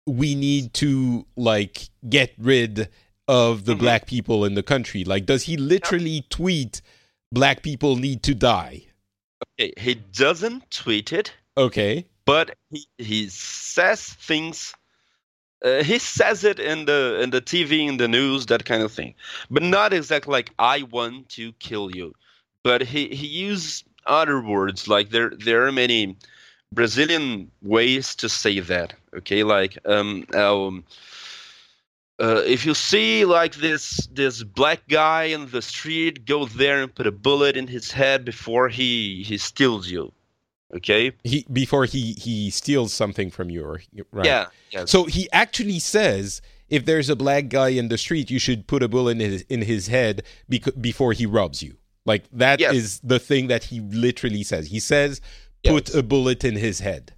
[0.06, 2.88] we need to like get rid
[3.26, 3.80] of the mm-hmm.
[3.80, 5.02] black people in the country?
[5.02, 6.82] Like, does he literally tweet?
[7.32, 8.86] Black people need to die.
[9.58, 11.32] Okay, he doesn't tweet it.
[11.56, 12.06] Okay.
[12.24, 14.74] But he, he says things
[15.64, 18.92] uh, he says it in the in the TV in the news that kind of
[18.92, 19.14] thing
[19.50, 22.14] but not exactly like I want to kill you
[22.64, 26.16] but he he used other words like there there are many
[26.72, 30.84] Brazilian ways to say that okay like um, um
[32.20, 36.94] uh, if you see like this this black guy in the street, go there and
[36.94, 40.12] put a bullet in his head before he he steals you.
[40.74, 41.12] Okay.
[41.24, 43.80] He before he he steals something from you, or,
[44.12, 44.26] right?
[44.26, 44.46] Yeah.
[44.70, 44.90] Yes.
[44.90, 48.82] So he actually says if there's a black guy in the street, you should put
[48.82, 51.76] a bullet in his in his head bec- before he robs you.
[52.04, 52.74] Like that yes.
[52.74, 54.66] is the thing that he literally says.
[54.66, 55.20] He says,
[55.64, 55.94] "Put yes.
[55.94, 57.14] a bullet in his head."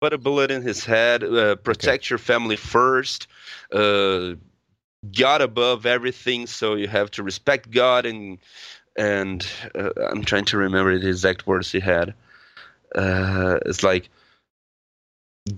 [0.00, 1.24] Put a bullet in his head.
[1.24, 2.10] Uh, protect okay.
[2.10, 3.28] your family first
[3.72, 8.38] God above everything, so you have to respect God and
[8.98, 12.14] and uh, I'm trying to remember the exact words he had.
[12.94, 14.08] Uh, it's like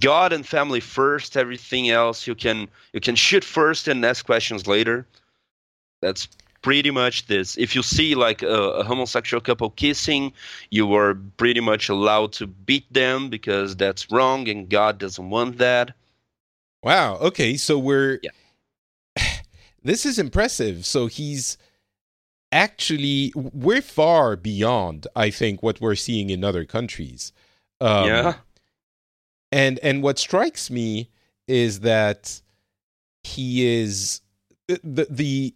[0.01, 4.67] God and family first, everything else you can you can shoot first and ask questions
[4.67, 5.07] later.
[6.03, 6.29] That's
[6.63, 7.57] pretty much this.
[7.57, 10.33] If you see like a, a, homosexual couple kissing,
[10.71, 15.59] you are pretty much allowed to beat them because that's wrong and God doesn't want
[15.59, 15.93] that.
[16.83, 17.17] Wow.
[17.17, 17.57] Okay.
[17.57, 18.21] So we're.
[18.23, 18.31] Yeah.
[19.81, 20.85] This is impressive.
[20.85, 21.57] So he's
[22.51, 27.33] actually we're far beyond, I think, what we're seeing in other countries.
[27.81, 28.35] Um, yeah.
[29.53, 31.09] And and what strikes me
[31.47, 32.43] is that
[33.23, 34.21] he is
[34.67, 35.55] the the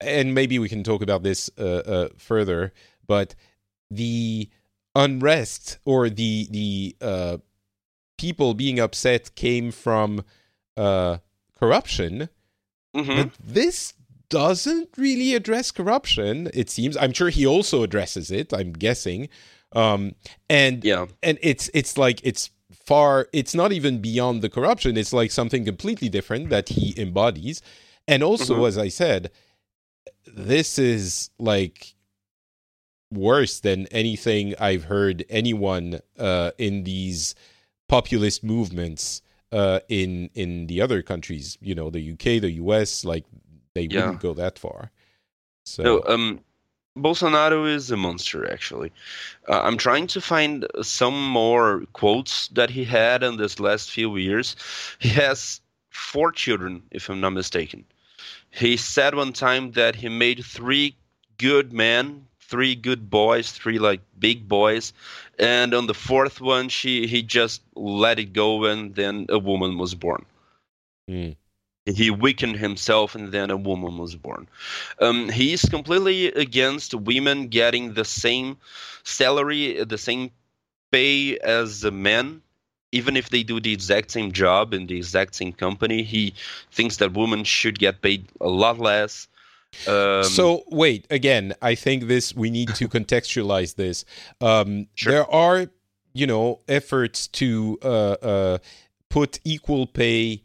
[0.00, 2.72] and maybe we can talk about this uh, uh, further,
[3.06, 3.34] but
[3.90, 4.48] the
[4.94, 7.38] unrest or the the uh,
[8.16, 10.24] people being upset came from
[10.78, 11.18] uh,
[11.58, 12.28] corruption.
[12.96, 13.22] Mm-hmm.
[13.22, 13.94] But this
[14.30, 16.50] doesn't really address corruption.
[16.54, 16.96] It seems.
[16.96, 18.52] I'm sure he also addresses it.
[18.52, 19.28] I'm guessing.
[19.72, 20.14] Um,
[20.48, 23.28] and yeah, and it's it's like it's far.
[23.32, 24.96] It's not even beyond the corruption.
[24.96, 27.60] It's like something completely different that he embodies.
[28.06, 28.66] And also, mm-hmm.
[28.66, 29.30] as I said,
[30.26, 31.94] this is like
[33.10, 37.34] worse than anything I've heard anyone uh, in these
[37.88, 41.58] populist movements uh, in in the other countries.
[41.60, 43.24] You know, the UK, the US, like
[43.74, 44.02] they yeah.
[44.02, 44.90] wouldn't go that far.
[45.64, 46.40] So, no, um,
[46.96, 48.50] Bolsonaro is a monster.
[48.50, 48.92] Actually,
[49.48, 54.16] uh, I'm trying to find some more quotes that he had in this last few
[54.16, 54.56] years.
[54.98, 57.84] He has four children, if I'm not mistaken.
[58.50, 60.96] He said one time that he made three
[61.36, 64.92] good men, three good boys, three like big boys,
[65.38, 69.78] and on the fourth one, she he just let it go, and then a woman
[69.78, 70.24] was born.
[71.08, 71.36] Mm.
[71.86, 74.46] He weakened himself, and then a woman was born.
[75.00, 78.58] Um, is completely against women getting the same
[79.04, 80.30] salary, the same
[80.90, 82.42] pay as the men
[82.92, 86.34] even if they do the exact same job in the exact same company, he
[86.70, 89.28] thinks that women should get paid a lot less.
[89.86, 94.04] Um, so wait, again, I think this we need to contextualize this.
[94.40, 95.12] Um, sure.
[95.12, 95.66] There are,
[96.12, 98.58] you know, efforts to uh, uh,
[99.08, 100.42] put equal pay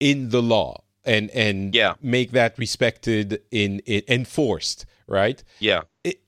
[0.00, 1.94] in the law and and yeah.
[2.02, 5.42] make that respected in, in enforced, right?
[5.58, 5.82] Yeah.
[6.04, 6.20] It,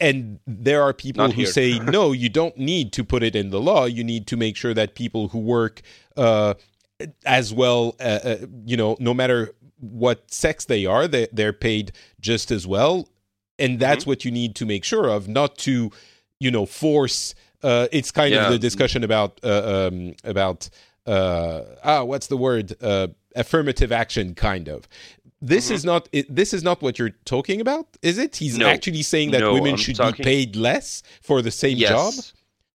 [0.00, 1.50] and there are people Not who here.
[1.50, 4.56] say no you don't need to put it in the law you need to make
[4.56, 5.82] sure that people who work
[6.16, 6.54] uh,
[7.26, 11.92] as well uh, uh, you know no matter what sex they are they, they're paid
[12.20, 13.08] just as well
[13.58, 14.10] and that's mm-hmm.
[14.10, 15.90] what you need to make sure of not to
[16.38, 18.46] you know force uh, it's kind yeah.
[18.46, 20.68] of the discussion about uh, um, about
[21.06, 22.74] uh, ah what's the word
[23.34, 24.88] affirmative action kind of
[25.40, 25.74] this mm-hmm.
[25.74, 28.68] is not it, this is not what you're talking about is it he's no.
[28.68, 30.18] actually saying that no, women I'm should talking...
[30.18, 31.90] be paid less for the same yes.
[31.90, 32.14] job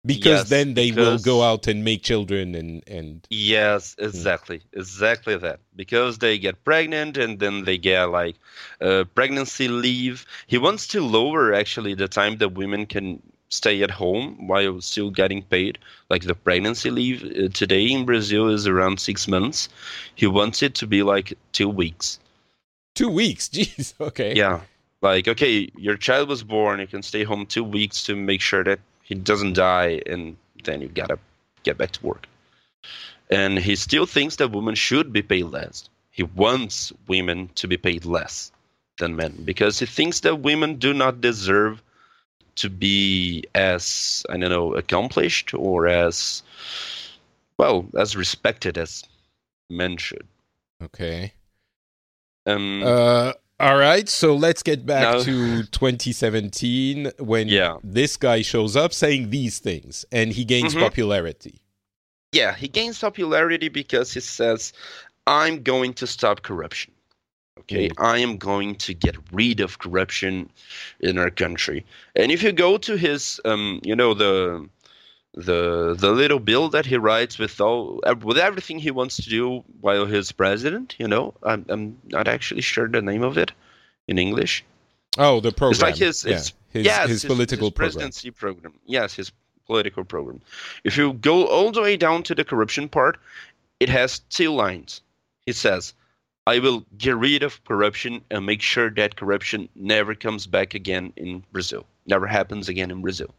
[0.05, 1.25] because yes, then they because...
[1.25, 4.63] will go out and make children and and yes exactly mm.
[4.73, 8.35] exactly that because they get pregnant and then they get like
[8.81, 13.21] uh, pregnancy leave he wants to lower actually the time that women can
[13.53, 15.77] stay at home while still getting paid.
[16.09, 19.69] Like the pregnancy leave uh, today in Brazil is around six months.
[20.15, 22.19] He wants it to be like two weeks.
[22.95, 23.49] Two weeks.
[23.53, 23.93] Jeez.
[24.01, 24.33] Okay.
[24.35, 24.61] Yeah.
[25.01, 26.79] Like, okay, your child was born.
[26.79, 28.79] You can stay home two weeks to make sure that
[29.13, 31.19] he doesn't die, and then you gotta
[31.61, 32.25] get back to work.
[33.29, 35.87] And he still thinks that women should be paid less.
[36.09, 38.51] He wants women to be paid less
[38.97, 41.81] than men because he thinks that women do not deserve
[42.55, 46.41] to be as I don't know accomplished or as
[47.57, 49.03] well as respected as
[49.69, 50.27] men should.
[50.81, 51.33] Okay.
[52.45, 57.77] Um, uh, all right, so let's get back now, to 2017 when yeah.
[57.81, 60.83] this guy shows up saying these things and he gains mm-hmm.
[60.83, 61.61] popularity.
[62.33, 64.73] Yeah, he gains popularity because he says,
[65.27, 66.93] I'm going to stop corruption.
[67.59, 68.03] Okay, mm.
[68.03, 70.49] I am going to get rid of corruption
[70.99, 71.85] in our country.
[72.15, 74.67] And if you go to his, um, you know, the
[75.33, 79.63] the the little bill that he writes with all with everything he wants to do
[79.81, 80.95] while he's president.
[80.99, 83.51] You know, I'm I'm not actually sure the name of it
[84.07, 84.63] in English.
[85.17, 85.71] Oh, the program.
[85.71, 86.33] It's like his, yeah.
[86.33, 88.61] his his, yes, his, his political his presidency program.
[88.61, 88.81] program.
[88.85, 89.31] Yes, his
[89.65, 90.41] political program.
[90.83, 93.17] If you go all the way down to the corruption part,
[93.79, 95.01] it has two lines.
[95.47, 95.93] It says,
[96.45, 101.13] "I will get rid of corruption and make sure that corruption never comes back again
[101.15, 101.85] in Brazil.
[102.05, 103.33] Never happens again in Brazil."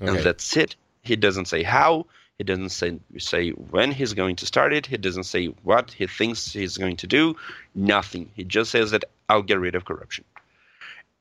[0.00, 0.08] Okay.
[0.08, 0.76] And that's it.
[1.02, 2.06] He doesn't say how.
[2.38, 4.86] He doesn't say say when he's going to start it.
[4.86, 7.36] He doesn't say what he thinks he's going to do.
[7.74, 8.30] Nothing.
[8.34, 10.24] He just says that I'll get rid of corruption.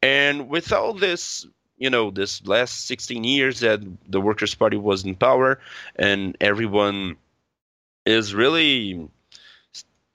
[0.02, 1.48] And with all this,
[1.78, 5.60] you know, this last 16 years that the Workers' Party was in power,
[5.96, 7.16] and everyone
[8.06, 9.10] is really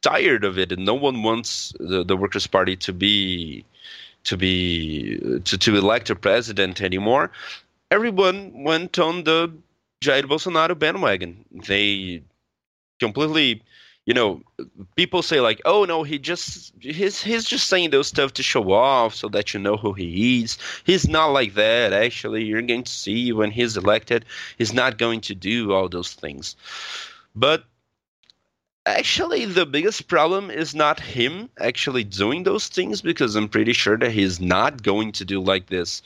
[0.03, 3.65] tired of it, and no one wants the, the Workers' Party to be
[4.25, 7.31] to be to, to elect a president anymore.
[7.91, 9.53] Everyone went on the
[10.03, 11.45] Jair Bolsonaro bandwagon.
[11.51, 12.22] They
[12.99, 13.62] completely
[14.07, 14.43] you know
[14.97, 18.72] people say like oh no he just he's he's just saying those stuff to show
[18.72, 20.59] off so that you know who he is.
[20.84, 21.93] He's not like that.
[21.93, 24.24] Actually you're going to see when he's elected
[24.59, 26.57] he's not going to do all those things.
[27.34, 27.64] But
[28.99, 33.97] actually the biggest problem is not him actually doing those things because i'm pretty sure
[33.97, 36.03] that he's not going to do like this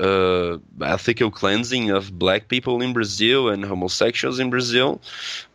[0.00, 5.00] uh, ethical cleansing of black people in brazil and homosexuals in brazil.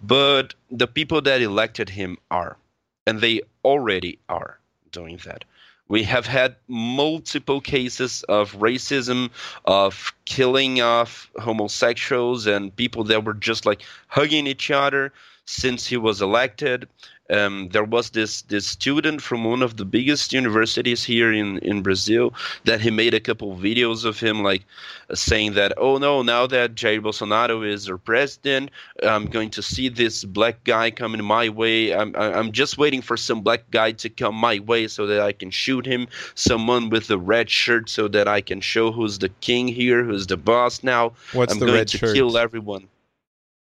[0.01, 2.57] But the people that elected him are
[3.05, 4.59] and they already are
[4.91, 5.43] doing that.
[5.87, 9.31] We have had multiple cases of racism,
[9.65, 15.11] of killing of homosexuals and people that were just like hugging each other
[15.49, 16.87] since he was elected.
[17.31, 21.83] Um, there was this this student from one of the biggest universities here in, in
[21.83, 22.33] Brazil
[22.65, 24.63] that he made a couple of videos of him like
[25.11, 28.71] uh, saying that oh no now that Jair Bolsonaro is our president
[29.03, 33.15] I'm going to see this black guy coming my way I'm I'm just waiting for
[33.15, 37.11] some black guy to come my way so that I can shoot him someone with
[37.11, 40.81] a red shirt so that I can show who's the king here who's the boss
[40.83, 42.15] now What's I'm the going red to shirt?
[42.15, 42.87] kill everyone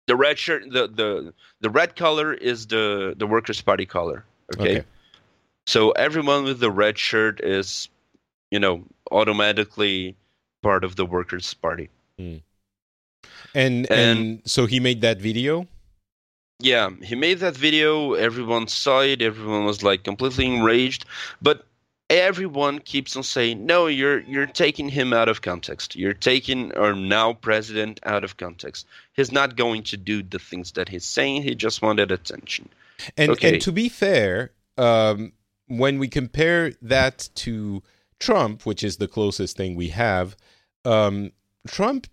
[0.08, 4.24] the red shirt the the the red color is the the workers party color
[4.56, 4.80] okay?
[4.80, 4.88] Okay.
[5.68, 7.90] so everyone with the red shirt is
[8.52, 10.16] you know automatically
[10.64, 12.38] part of the workers party hmm.
[13.54, 15.68] And, and And- so he made that video.
[16.60, 21.06] yeah he made that video everyone saw it everyone was like completely enraged
[21.42, 21.67] but
[22.10, 26.94] everyone keeps on saying no you're you're taking him out of context you're taking our
[26.94, 31.44] now president out of context he's not going to do the things that he's saying
[31.44, 32.70] he just wanted attention
[33.18, 33.54] And Okay.
[33.54, 35.34] and to be fair, um,
[35.68, 37.84] when we compare that to
[38.20, 40.36] Trump, which is the closest thing we have,
[40.86, 41.32] um,
[41.68, 42.08] Trump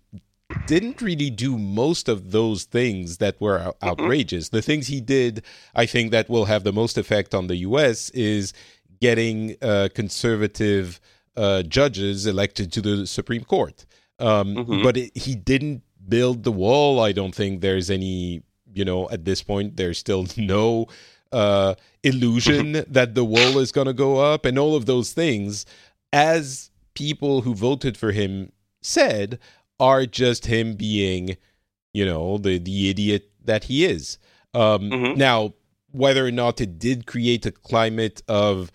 [0.67, 4.49] didn't really do most of those things that were out- outrageous.
[4.49, 5.41] The things he did,
[5.73, 8.09] I think, that will have the most effect on the U.S.
[8.11, 8.53] is
[9.05, 10.87] getting uh, conservative
[11.43, 13.77] uh, judges elected to the Supreme Court.
[14.19, 14.83] Um, Mhm.
[14.85, 15.81] But it, he didn't
[16.15, 16.93] build the wall.
[17.09, 18.41] I don't think there's any,
[18.77, 20.23] you know, at this point, there's still
[20.55, 20.87] no
[21.31, 21.71] uh,
[22.03, 22.65] illusion
[22.97, 25.65] that the wall is going to go up and all of those things,
[26.13, 28.51] as people who voted for him
[28.81, 29.29] said,
[29.79, 31.35] are just him being,
[31.93, 34.17] you know, the, the idiot that he is.
[34.53, 35.17] Um, Mhm.
[35.17, 35.53] Now,
[35.91, 38.71] whether or not it did create a climate of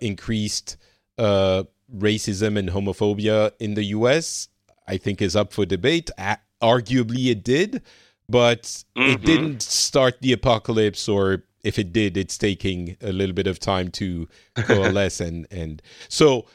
[0.00, 0.76] increased
[1.18, 1.64] uh,
[1.94, 4.48] racism and homophobia in the U.S.,
[4.86, 6.10] I think is up for debate.
[6.18, 7.82] A- arguably, it did,
[8.28, 9.24] but it Mhm.
[9.24, 11.08] didn't start the apocalypse.
[11.08, 15.20] Or if it did, it's taking a little bit of time to coalesce.
[15.20, 16.46] and and so,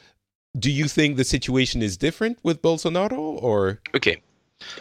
[0.58, 3.18] do you think the situation is different with Bolsonaro?
[3.18, 4.22] Or Okay.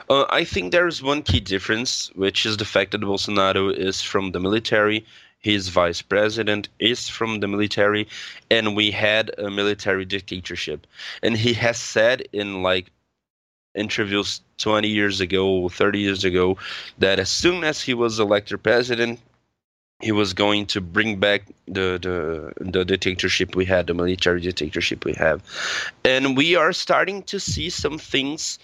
[0.09, 4.31] Uh, I think there's one key difference, which is the fact that Bolsonaro is from
[4.31, 5.03] the military.
[5.41, 8.07] His vice president is from the military,
[8.49, 10.85] and we had a military dictatorship.
[11.23, 12.91] And he has said in like
[13.73, 16.57] interviews 20 years ago, 30 years ago,
[16.99, 19.19] that as soon as he was elected president,
[20.01, 25.05] he was going to bring back the, the the dictatorship we had, the military dictatorship
[25.05, 25.43] we have,
[26.03, 28.57] and we are starting to see some things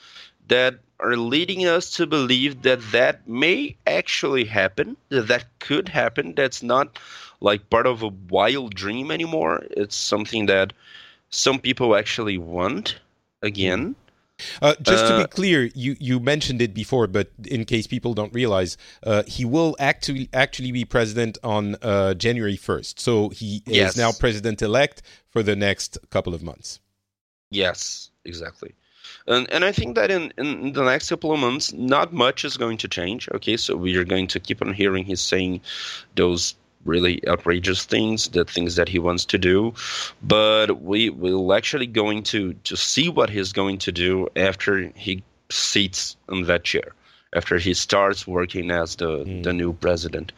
[0.48, 6.34] that are leading us to believe that that may actually happen, that that could happen.
[6.36, 6.98] That's not
[7.39, 9.64] like part of a wild dream anymore.
[9.72, 10.74] It's something that
[11.30, 12.98] some people actually want
[13.41, 13.95] again.
[14.62, 18.14] Uh, just to be Uh, clear, you, you mentioned it before, but in case people
[18.14, 23.00] don't realize, uh, he will actually actually be president on uh, January first.
[23.00, 23.93] So he Yes.
[23.93, 26.80] is now president elect for the next couple of months.
[27.50, 28.76] Yes, exactly.
[29.28, 32.58] And and I think that in, in the next couple of months, not much is
[32.58, 33.28] going to change.
[33.34, 35.62] Okay, so we are going to keep on hearing his saying
[36.16, 36.56] those
[36.86, 39.74] really outrageous things, the things that he wants to do,
[40.24, 45.22] but we will actually going to to see what he's going to do after he
[45.50, 46.94] seats in that chair,
[47.34, 50.32] after he starts working as the the new president.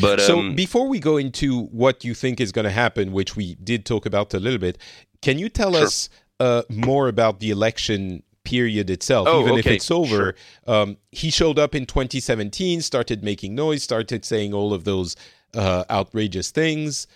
[0.00, 3.36] But so um, before we go into what you think is going to happen, which
[3.36, 4.78] we did talk about a little bit,
[5.20, 5.84] can you tell Sure.
[5.84, 6.08] us
[6.40, 9.28] uh, more about the election period itself?
[9.28, 10.34] Oh, Even if it's over,
[10.66, 15.16] um, he showed up in 2017, started making noise, started saying all of those
[15.54, 17.06] uh, outrageous things,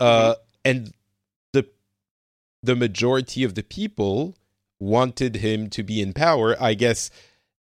[0.00, 0.40] uh, Mm-hmm.
[0.64, 0.92] and
[1.52, 1.66] the
[2.62, 4.34] the majority of the people
[4.80, 6.56] wanted him to be in power.
[6.60, 7.10] I guess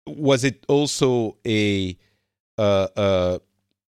[0.06, 1.98] was it also a
[2.58, 3.40] uh, uh,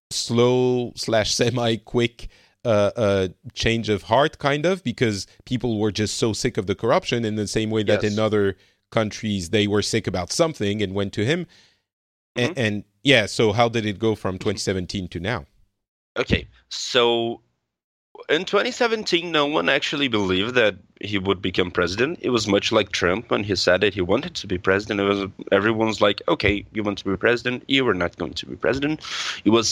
[0.10, 2.30] slow slash semi quick
[2.70, 5.18] uh, uh, a change of heart, kind of, because
[5.52, 8.14] people were just so sick of the corruption in the same way that Yes.
[8.14, 8.46] in other
[8.92, 11.40] countries they were sick about something and went to him.
[12.36, 12.54] A- Mhm.
[12.66, 15.46] And, yeah, so how did it go from 2017 to now?
[16.22, 17.42] Okay, so
[18.36, 22.20] in 2017, no one actually believed that he would become president.
[22.22, 25.00] It was much like Trump when he said that he wanted to be president.
[25.00, 25.22] It was
[25.60, 27.64] everyone's like, "Okay, you want to be president?
[27.68, 28.96] You are not going to be president."
[29.46, 29.68] It was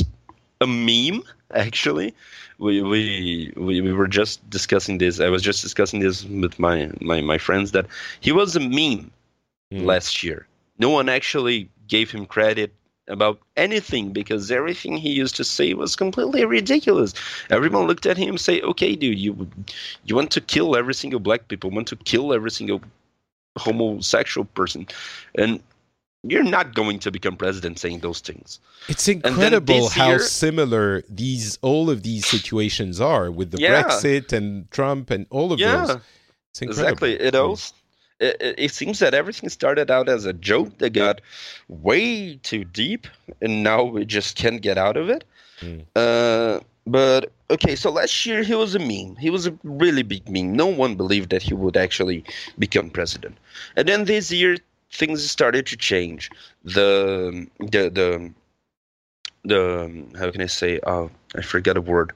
[0.61, 1.21] a meme,
[1.53, 2.13] actually.
[2.59, 5.19] We we we, we were just discussing this.
[5.19, 7.85] I was just discussing this with my my, my friends that
[8.19, 9.11] he was a meme
[9.73, 9.85] Mm.
[9.85, 10.47] last year.
[10.79, 12.73] No one actually gave him credit
[13.09, 17.13] about anything because everything he used to say was completely ridiculous.
[17.49, 19.47] Everyone looked at him and say, "Okay, dude, you
[20.05, 22.81] you want to kill every single black people, want to kill every single
[23.57, 24.87] homosexual person,
[25.35, 25.61] and
[26.23, 31.57] you're not going to become president saying those things." It's incredible how year- similar these
[31.61, 33.83] all of these situations are with the Yeah.
[33.83, 35.85] Brexit and Trump and all of Yeah.
[35.85, 35.97] those.
[36.51, 37.07] It's incredible.
[37.07, 37.13] Exactly.
[37.27, 37.73] It also
[38.19, 41.21] it, it it seems that everything started out as a joke that got
[41.67, 43.07] way too deep,
[43.41, 45.23] and now we just can't get out of it.
[45.61, 45.85] Mm.
[45.95, 49.15] Uh, but okay, so last year he was a meme.
[49.17, 50.53] He was a really big meme.
[50.55, 52.23] No one believed that he would actually
[52.57, 53.37] become president.
[53.75, 54.57] And then this year
[54.91, 56.29] things started to change.
[56.63, 58.33] The the the
[59.43, 60.79] the how can I say?
[60.85, 62.13] Oh, I forget a word.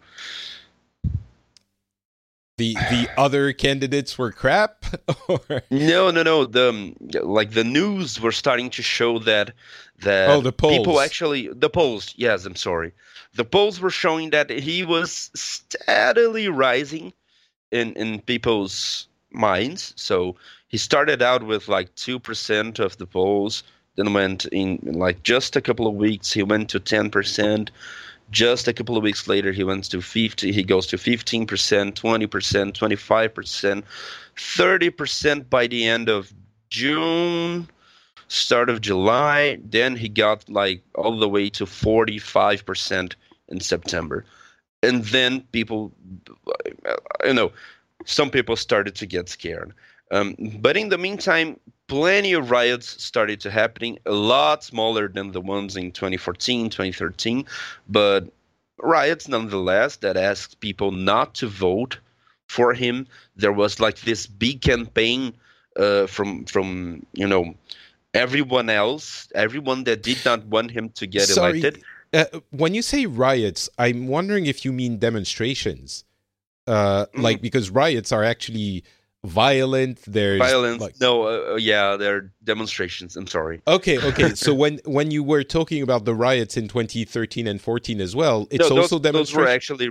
[2.57, 4.85] The the other candidates were crap
[5.27, 6.45] or No, no, no.
[6.45, 6.93] The
[7.23, 9.53] like the news were starting to show that
[10.01, 12.13] that Oh, the people actually the polls.
[12.17, 12.93] Yes, I'm sorry.
[13.33, 17.13] The polls were showing that he was steadily rising
[17.71, 19.93] in in people's minds.
[19.95, 20.35] So
[20.71, 23.63] he started out with like two percent of the polls,
[23.97, 26.31] then went in, like just a couple of weeks.
[26.31, 27.71] He went to ten percent.
[28.29, 30.53] Just a couple of weeks later, he went to 50.
[30.53, 33.83] He goes to 15%, 20%, 25%,
[34.37, 36.31] 30% by the end of
[36.69, 37.67] June,
[38.29, 39.59] start of July.
[39.65, 43.15] Then he got like all the way to 45%
[43.49, 44.23] in September.
[44.81, 45.91] And then people,
[47.25, 47.51] you know,
[48.05, 49.73] some people started to get scared.
[50.11, 55.31] Um, but in the meantime, plenty of riots started to happening, a lot smaller than
[55.31, 57.45] the ones in 2014, 2013,
[57.89, 58.27] but
[58.81, 61.97] riots nonetheless that asked people not to vote
[62.47, 63.07] for him.
[63.35, 65.33] There was like this big campaign
[65.77, 67.55] uh, from from you know
[68.13, 71.83] everyone else, everyone that did not want him to get Sorry, elected.
[72.13, 76.03] Uh, when you say riots, I'm wondering if you mean demonstrations.
[76.67, 78.83] Uh, like because riots are actually
[79.23, 79.99] violent.
[80.07, 80.81] There's Violence.
[80.81, 83.15] like- no, uh, uh, yeah, there are demonstrations.
[83.15, 83.61] I'm sorry.
[83.67, 84.29] Okay, okay.
[84.35, 88.47] so when when you were talking about the riots in 2013 and 14 as well,
[88.51, 89.89] it's no, those, also those were actually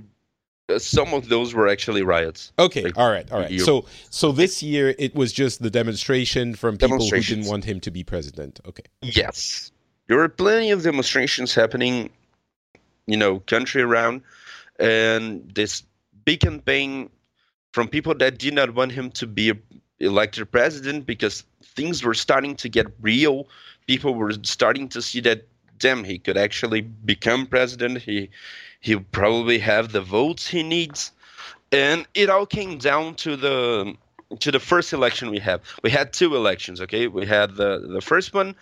[0.68, 2.52] uh, some of those were actually riots.
[2.58, 3.50] Okay, like, all right, all right.
[3.50, 7.64] you- So so this year it was just the demonstration from people who didn't want
[7.64, 8.60] him to be president.
[8.66, 8.84] Okay.
[9.02, 9.72] Yes.
[10.08, 12.10] There were plenty of demonstrations happening,
[13.06, 14.22] you know, country around,
[14.80, 15.84] and this
[16.24, 17.10] big campaign
[17.72, 19.52] from people that did not want him to be
[20.00, 23.48] elected president because things were starting to get real.
[23.86, 25.46] People were starting to see that,
[25.78, 27.98] damn, he could actually become president.
[28.02, 28.30] He
[28.80, 31.12] he probably have the votes he needs,
[31.70, 33.94] and it all came down to the
[34.38, 35.60] to the first election we have.
[35.82, 36.80] We had two elections.
[36.80, 38.54] Okay, we had the the first one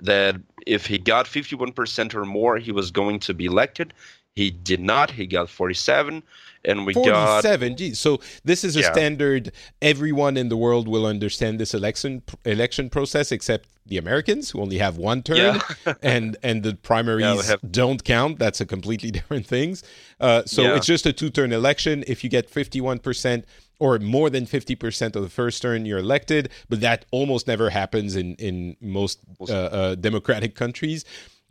[0.00, 0.36] that
[0.66, 3.94] if he got 51% or more, he was going to be elected.
[4.36, 5.12] He did not.
[5.12, 6.22] He got 47,
[6.64, 7.98] and we got 47 geez.
[7.98, 8.92] so this is a Yeah.
[8.92, 14.60] standard everyone in the world will understand this election election process except the americans who
[14.60, 15.60] only have one turn Yeah.
[16.02, 19.84] and and the primaries have- don't count that's a completely different things
[20.20, 20.76] uh, so Yeah.
[20.76, 23.44] it's just a two-turn election if you get 51%
[23.78, 28.16] or more than 50% of the first turn you're elected but that almost never happens
[28.16, 31.04] in in most uh, uh, democratic countries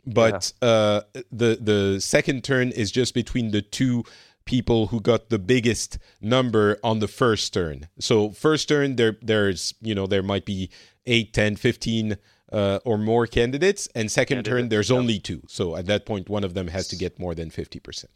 [0.06, 1.02] but uh,
[1.32, 4.04] the the second turn is just between the two
[4.44, 7.88] people who got the biggest number on the first turn.
[7.98, 10.70] So first turn there there's you know there might be
[11.04, 12.16] 8, 10, 15
[12.52, 14.96] uh, or more candidates and second turn there's yeah.
[14.96, 15.42] only two.
[15.48, 18.06] So at that point one of them has to get more than 50%.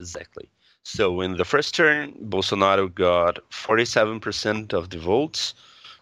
[0.00, 0.48] Exactly.
[0.82, 5.54] So in the first turn, Bolsonaro got 47% of the votes,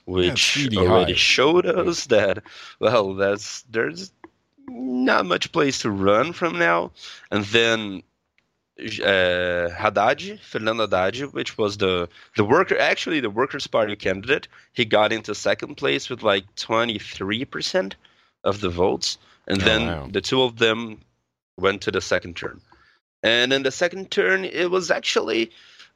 [0.07, 1.18] which really already high.
[1.18, 2.42] showed us that
[2.80, 4.12] well, that's there's
[4.68, 6.92] not much place to run from now.
[7.30, 8.02] And then
[8.80, 14.84] uh, Haddad, Fernando Haddad, which was the the worker, actually the Workers' Party candidate, he
[14.84, 17.92] got into second place with like 23%
[18.44, 20.08] of the votes, and Oh, then wow.
[20.10, 21.00] the two of them
[21.58, 22.60] went to the second turn.
[23.22, 25.52] And in the second turn, it was actually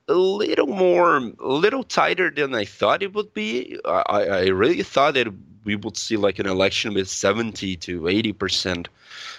[0.08, 3.78] a little more, a little tighter than I thought it would be.
[3.84, 5.28] I, I really thought that
[5.64, 8.88] we would see like an election with 70 to 80 percent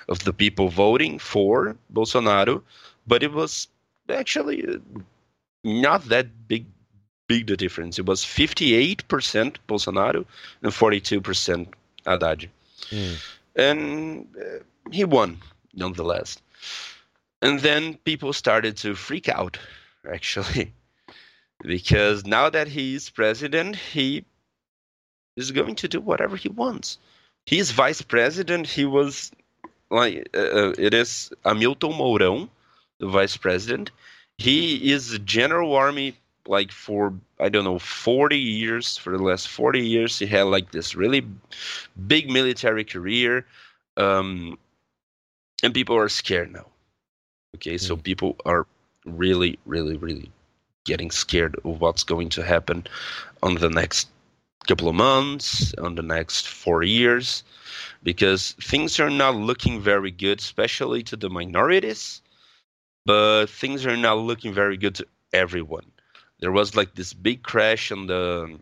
[0.09, 2.61] of the people voting for Bolsonaro,
[3.05, 3.67] but it was
[4.09, 4.77] actually uh,
[5.63, 6.65] not that big
[7.27, 7.99] big the difference.
[7.99, 10.25] It was 58% Bolsonaro
[10.61, 11.67] and 42%
[12.05, 12.49] Haddad.
[12.89, 13.15] Mm.
[13.55, 15.37] And uh, he won
[15.73, 16.37] nonetheless.
[17.41, 19.59] And then people started to freak out,
[20.11, 20.73] actually,
[21.63, 24.25] because now that he's president, he
[25.35, 26.97] is going to do whatever he wants.
[27.45, 28.67] He's vice president.
[28.67, 29.31] He was
[29.89, 32.49] like, uh, uh it is Hamilton Mourão,
[32.99, 33.91] the vice president.
[34.37, 36.15] He is general army
[36.47, 40.71] like for I don't know 40 years for the last 40 years he had like
[40.71, 41.25] this really
[42.07, 43.45] big military career
[43.97, 44.57] um,
[45.63, 46.65] and people are scared now
[47.55, 47.79] okay mm.
[47.81, 48.65] so people are
[49.07, 50.31] really really really
[50.85, 52.85] getting scared of what's going to happen
[53.43, 54.07] on the next
[54.67, 57.43] couple of months on the next 4 years
[58.03, 62.21] because things are not looking very good especially to the minorities
[63.05, 65.85] but things are not looking very good to everyone
[66.39, 68.57] there was like this big crash on the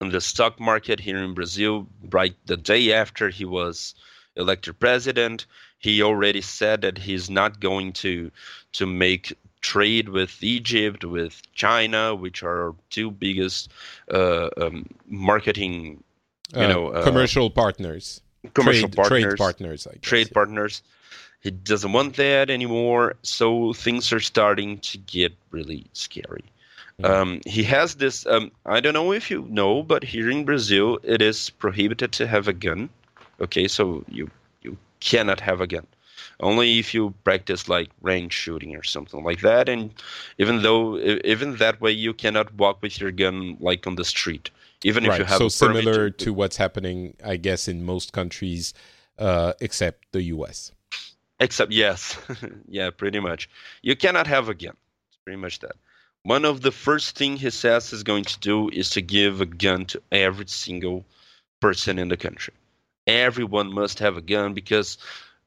[0.00, 3.94] on the stock market here in Brazil right the day after he was
[4.36, 5.46] elected president.
[5.78, 8.30] He already said that he's not going to
[8.72, 13.70] to make trade with Egypt, with China, which are our two biggest
[14.12, 16.02] uh, um, marketing,
[16.54, 18.20] you uh, know, uh, commercial partners,
[18.54, 20.34] commercial trade, partners, trade partners, guess, trade yeah.
[20.34, 20.82] partners.
[21.40, 26.44] He doesn't want that anymore, so things are starting to get really scary.
[27.04, 28.26] Um, he has this.
[28.26, 32.26] Um, I don't know if you know, but here in Brazil, it is prohibited to
[32.26, 32.88] have a gun.
[33.40, 34.28] Okay, so you
[35.00, 35.86] cannot have a gun.
[36.40, 39.68] Only if you practice like range shooting or something like that.
[39.68, 39.92] And
[40.38, 44.50] even though, even that way, you cannot walk with your gun like on the street.
[44.84, 45.14] Even right.
[45.14, 48.74] if you have so similar to, to what's happening, I guess, in most countries,
[49.18, 50.70] uh, except the U.S.
[51.40, 52.16] Except yes,
[52.68, 53.48] yeah, pretty much.
[53.82, 54.76] You cannot have a gun.
[55.08, 55.72] It's pretty much that
[56.22, 59.46] one of the first thing he says he's going to do is to give a
[59.46, 61.04] gun to every single
[61.60, 62.54] person in the country.
[63.08, 64.98] Everyone must have a gun because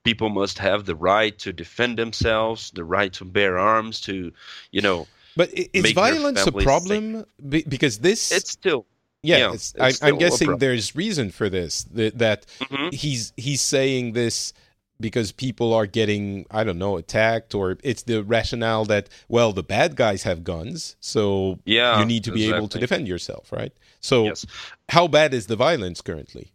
[0.03, 4.34] people must have the right to defend themselves, the right to bear arms, to
[4.72, 5.07] you know.
[5.38, 7.26] But is violence a problem?
[7.47, 8.86] Because this it's still
[9.24, 11.84] yeah, yeah it's, it's I, am guessing there's reason for this.
[11.84, 12.89] That, that mm-hmm.
[12.91, 14.53] he's he's saying this
[14.99, 19.64] because people are getting i don't know attacked or it's the rationale that well the
[19.64, 22.57] bad guys have guns so yeah you need to be exactly.
[22.57, 24.45] able to defend yourself right so yes.
[24.89, 26.51] how bad is the violence currently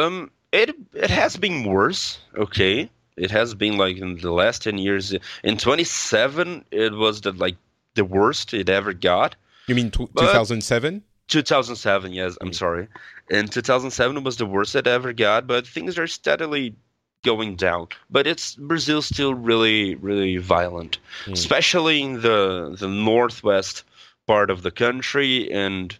[0.00, 4.78] um it it has been worse okay it has been like in the last 10
[4.78, 7.56] years in 27 it was the like
[7.94, 9.36] the worst it ever got
[9.66, 12.88] you mean 2007 2007 yes i'm sorry
[13.30, 16.74] in 2007 was the worst it ever got but things are steadily
[17.22, 17.88] going down.
[18.10, 21.32] But it's Brazil still really really violent, mm.
[21.32, 23.84] especially in the the northwest
[24.26, 25.96] part of the country and.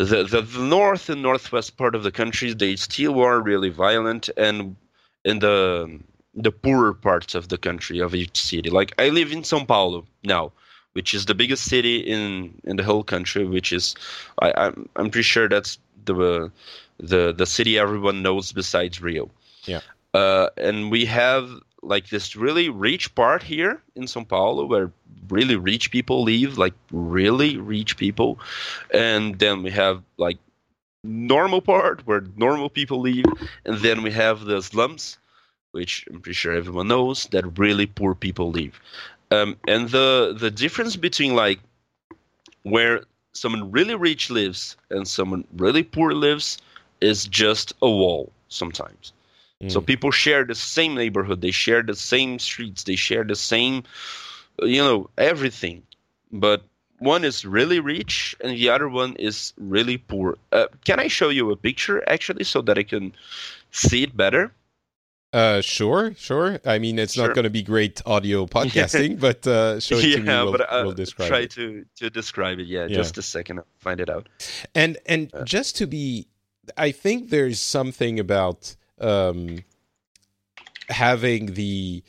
[0.00, 4.30] The, the, the north and northwest part of the country they still are really violent
[4.36, 4.76] and
[5.24, 6.00] in the
[6.34, 8.70] the poorer parts of the country of each city.
[8.70, 10.52] Like i live in sao paulo now
[10.94, 13.94] which is the biggest city in in the whole country which is
[14.40, 16.50] i i'm, I'm pretty sure that's the
[16.98, 19.30] the the city everyone knows besides rio.
[19.64, 19.80] Yeah.
[20.12, 21.48] Uh, and we have
[21.82, 24.90] like this really rich part here in São Paulo where
[25.28, 28.38] really rich people live, like really rich people,
[28.92, 30.38] and then we have like
[31.02, 33.24] normal part where normal people live,
[33.64, 35.18] and then we have the slums,
[35.72, 38.80] which I'm pretty sure everyone knows that really poor people live.
[39.30, 41.60] Um, and the the difference between like
[42.62, 46.58] where someone really rich lives and someone really poor lives
[47.00, 49.12] is just a wall sometimes
[49.68, 49.86] so mm.
[49.86, 53.84] people share the same neighborhood, they share the same streets, they share the same,
[54.62, 55.82] you know, everything.
[56.32, 56.62] But
[56.98, 60.38] one is really rich and the other one is really poor.
[60.52, 63.12] Uh, can I show you a picture actually so that I can
[63.70, 64.52] see it better?
[65.32, 66.58] Uh, sure, sure.
[66.64, 67.28] I mean, it's sure.
[67.28, 70.28] not going to be great audio podcasting, but uh, show it yeah, to me.
[70.28, 71.50] We'll, but we'll describe try it.
[71.52, 72.66] to to describe it.
[72.66, 73.60] Yeah, yeah, just a second.
[73.60, 74.28] I'll find it out.
[74.74, 76.26] And and uh, just to be,
[76.76, 79.64] I think there's something about um,
[80.88, 82.02] having the,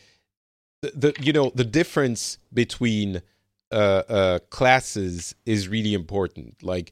[0.81, 3.21] the, you know the difference between
[3.71, 6.61] uh, uh, classes is really important.
[6.63, 6.91] Like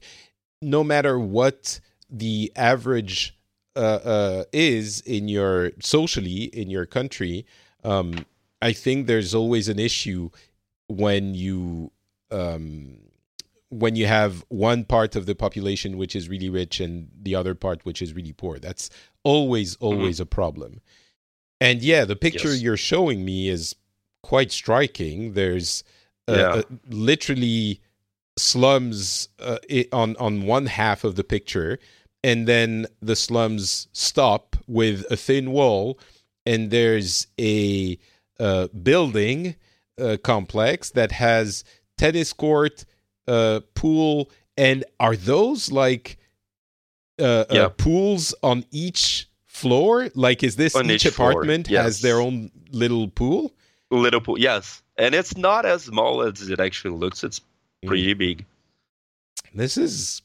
[0.62, 3.36] no matter what the average
[3.76, 7.46] uh, uh, is in your socially in your country,
[7.84, 8.24] um,
[8.62, 10.30] I think there's always an issue
[10.88, 11.90] when you
[12.30, 12.98] um,
[13.70, 17.54] when you have one part of the population which is really rich and the other
[17.54, 18.58] part which is really poor.
[18.58, 18.90] That's
[19.24, 20.22] always always mm-hmm.
[20.24, 20.80] a problem.
[21.60, 22.62] And yeah, the picture yes.
[22.62, 23.76] you're showing me is
[24.22, 25.34] quite striking.
[25.34, 25.84] There's
[26.28, 26.48] uh, yeah.
[26.48, 27.80] uh, literally
[28.36, 29.58] slums uh,
[29.92, 31.78] on on one half of the picture,
[32.24, 35.98] and then the slums stop with a thin wall,
[36.46, 37.98] and there's a
[38.38, 39.54] uh, building
[40.00, 41.64] uh, complex that has
[41.98, 42.84] tennis court,
[43.30, 46.18] uh, pool, and are those like
[47.18, 47.68] yeah.
[47.76, 50.10] pools on each floor?
[50.14, 51.84] Like, is this on each, each apartment yes.
[51.84, 53.52] has their own little pool?
[53.90, 57.22] Little pool, yes, and it's not as small as it actually looks.
[57.22, 57.88] It's mm.
[57.88, 58.18] pretty mm.
[58.18, 58.46] big.
[59.54, 60.22] This is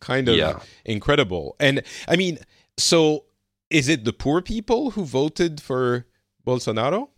[0.00, 0.60] kind of yeah.
[0.84, 2.38] incredible, and I mean,
[2.76, 3.24] so
[3.70, 6.06] is it the poor people who voted for
[6.46, 7.08] Bolsonaro?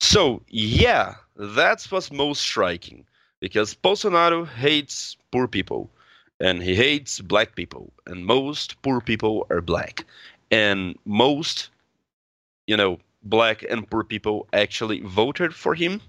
[0.00, 3.06] So yeah, that's what's most striking
[3.46, 5.88] because Bolsonaro hates poor people
[6.40, 10.04] and he hates black people, and most poor people are black.
[10.50, 11.70] And most
[12.66, 16.00] you know black and poor people actually voted for him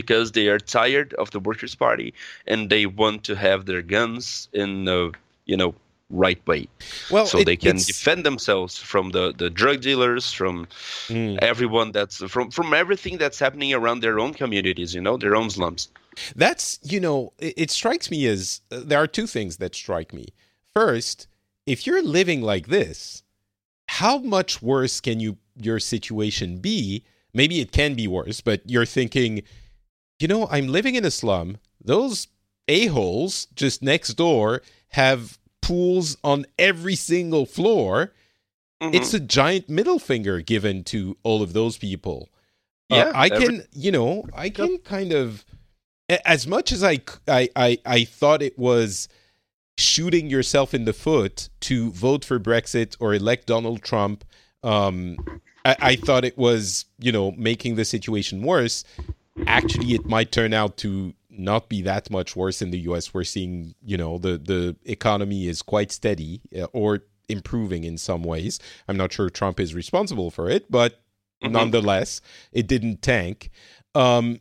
[0.00, 2.12] because they are tired of the workers party
[2.46, 5.12] and they want to have their guns in the
[5.46, 5.74] you know
[6.10, 6.68] right way.
[7.10, 10.66] Well so it, they can defend themselves from the the drug dealers from
[11.08, 11.38] mm.
[11.40, 15.48] everyone that's from from everything that's happening around their own communities you know their own
[15.48, 15.88] slums
[16.36, 20.12] that's you know it, it strikes me as uh, there are two things that strike
[20.12, 20.26] me
[20.74, 21.26] first
[21.66, 23.22] if you're living like this
[23.86, 27.04] how much worse can you your situation be?
[27.34, 29.42] Maybe it can be worse, but you're thinking,
[30.18, 31.58] you know, I'm living in a slum.
[31.82, 32.28] Those
[32.68, 38.12] a-holes just next door have pools on every single floor.
[38.82, 38.94] Mm-hmm.
[38.94, 42.28] It's a giant middle finger given to all of those people.
[42.90, 45.44] Uh, yeah, uh, I can, you know, I can kind of
[46.08, 49.08] as much as I, I, I, I thought it was
[49.78, 54.24] shooting yourself in the foot to vote for Brexit or elect Donald Trump.
[54.62, 55.16] Um,
[55.64, 58.84] I, I thought it was, you know, making the situation worse.
[59.46, 63.14] Actually, it might turn out to not be that much worse in the U.S.
[63.14, 68.22] We're seeing, you know, the the economy is quite steady uh, or improving in some
[68.22, 68.60] ways.
[68.86, 71.00] I'm not sure Trump is responsible for it, but
[71.42, 71.52] mm-hmm.
[71.52, 72.20] nonetheless,
[72.52, 73.50] it didn't tank.
[73.94, 74.40] Um,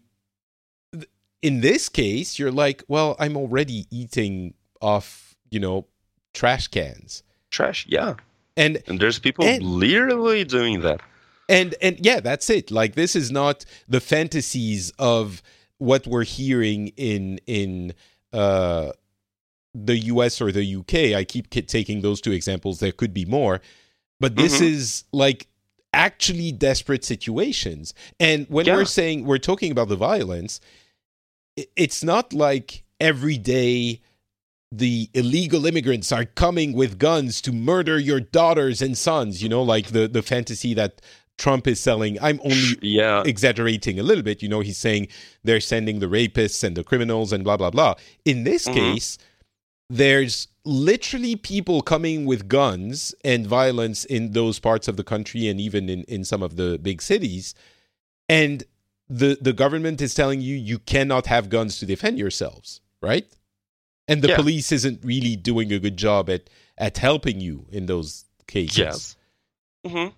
[1.42, 5.88] in this case, you're like, well, I'm already eating off, you know,
[6.34, 7.24] trash cans.
[7.50, 8.16] Trash, yeah.
[8.58, 11.02] And and there's people and, literally doing that.
[11.50, 12.70] And and yeah, that's it.
[12.70, 15.42] Like this is not the fantasies of
[15.78, 17.94] what we're hearing in in
[18.34, 18.92] uh
[19.74, 21.18] the US or the UK.
[21.18, 22.80] I keep taking those two examples.
[22.80, 23.62] There could be more.
[24.20, 24.66] But this mm-hmm.
[24.66, 25.48] is like
[25.94, 27.94] actually desperate situations.
[28.20, 28.76] And when yeah.
[28.76, 30.60] we're saying we're talking about the violence,
[31.56, 34.02] it's not like every day
[34.72, 39.62] the illegal immigrants are coming with guns to murder your daughters and sons you know
[39.62, 41.02] like the the fantasy that
[41.42, 42.20] Trump is selling.
[42.22, 43.24] I'm only yeah.
[43.26, 44.44] exaggerating a little bit.
[44.44, 45.08] You know, he's saying
[45.44, 47.96] they're sending the rapists and the criminals and blah blah blah.
[48.26, 48.78] In this mm-hmm.
[48.78, 49.18] case,
[49.90, 55.60] there's literally people coming with guns and violence in those parts of the country and
[55.60, 57.56] even in, in some of the big cities.
[58.30, 58.64] And
[59.12, 63.28] the the government is telling you you cannot have guns to defend yourselves, right?
[64.12, 64.36] and the yeah.
[64.36, 68.78] police isn't really doing a good job at at helping you in those cases.
[68.78, 69.16] Yes.
[69.86, 70.14] Mm-hmm.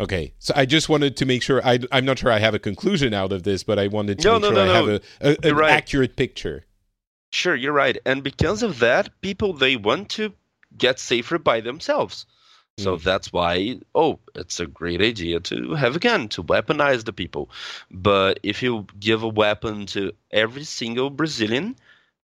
[0.00, 2.58] Okay, so I just wanted to make sure I, am not sure I have a
[2.58, 4.88] conclusion out of this, but I wanted to no, make no, sure no, I have
[4.88, 5.70] a, a an right.
[5.70, 6.64] accurate picture.
[7.32, 10.32] Sure, you're right, and because of that, people they want to
[10.76, 12.26] get safer by themselves.
[12.78, 13.02] So mm.
[13.02, 17.50] that's why, oh, it's a great idea to have a gun, to weaponize the people.
[17.90, 21.76] But if you give a weapon to every single Brazilian,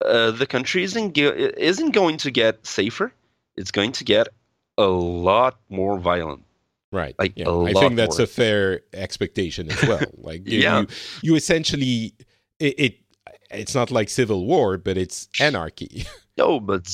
[0.05, 3.13] uh, the country isn't isn't going to get safer.
[3.57, 4.29] It's going to get
[4.77, 6.45] a lot more violent.
[6.93, 7.15] Right.
[7.19, 7.51] Like yeah.
[7.51, 8.25] I think that's more.
[8.25, 10.01] a fair expectation as well.
[10.19, 10.81] Like yeah.
[10.81, 10.87] you,
[11.23, 12.15] you essentially
[12.61, 12.99] it, it
[13.51, 16.07] it's not like civil war, but it's anarchy.
[16.39, 16.85] No, but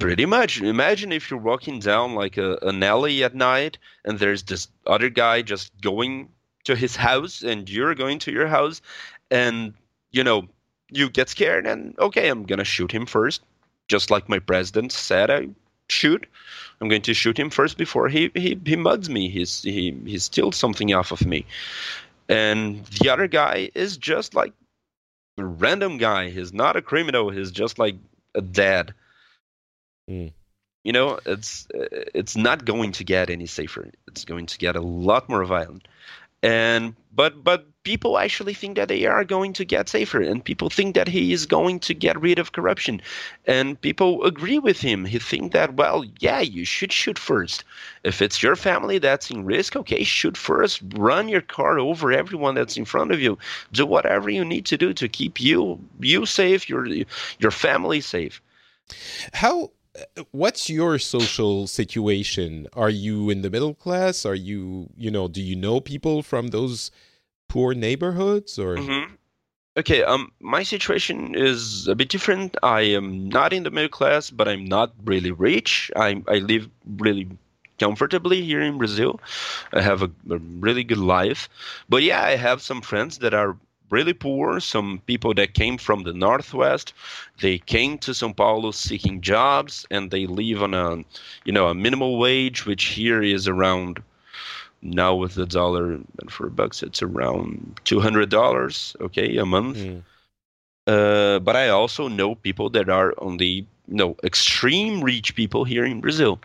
[0.00, 0.60] pretty much.
[0.60, 5.08] Imagine if you're walking down like a, an alley at night, and there's this other
[5.08, 6.30] guy just going
[6.64, 8.82] to his house, and you're going to your house,
[9.30, 9.72] and
[10.10, 10.48] you know
[10.90, 13.42] you get scared and okay, I'm gonna shoot him first,
[13.88, 15.48] just like my president said I
[15.88, 16.26] shoot.
[16.80, 19.28] I'm going to shoot him first before he he, he mugs me.
[19.28, 21.44] He's he he steals something off of me.
[22.28, 24.52] And the other guy is just like
[25.46, 26.30] random guy.
[26.30, 27.30] He's not a criminal.
[27.30, 27.96] He's just like
[28.34, 28.94] a dad.
[30.10, 30.32] Mm.
[30.84, 33.90] You know, it's it's not going to get any safer.
[34.06, 35.86] It's going to get a lot more violent.
[36.42, 40.68] and but but people actually think that they are going to get safer and people
[40.68, 43.00] think that he is going to get rid of corruption.
[43.46, 45.06] And people agree with him.
[45.06, 47.64] He think that well yeah you should shoot first.
[48.04, 50.82] If it's your family that's in risk okay shoot first.
[50.96, 53.38] Run your car over everyone that's in front of you.
[53.72, 56.86] Do whatever you need to do to keep you you safe your
[57.38, 58.42] your family safe.
[59.32, 59.70] How
[60.30, 62.66] what's your social situation?
[62.74, 64.26] Are you in the middle class?
[64.26, 66.90] Are you, you know, do you know people from those
[67.48, 68.76] poor neighborhoods or?
[68.76, 69.14] Mm-hmm.
[69.76, 72.56] Okay, um, my situation is a bit different.
[72.62, 75.90] I am not in the middle class, but I'm not really rich.
[75.94, 76.68] I I live
[76.98, 77.28] really
[77.78, 79.20] comfortably here in Brazil.
[79.72, 81.48] I have a, a really good life,
[81.88, 83.56] but yeah, I have some friends that are
[83.90, 86.92] really poor, some people that came from the northwest.
[87.40, 90.96] They came to São Paulo seeking jobs, and they live on a,
[91.44, 94.02] you know, a minimal wage, which here is around
[94.82, 99.78] now with the dollar and for bucks, it's around two hundred dollars, okay, a month.
[99.78, 100.02] Mm.
[100.86, 105.64] Uh, but I also know people that are on the you know extreme rich people
[105.64, 106.40] here in Brazil,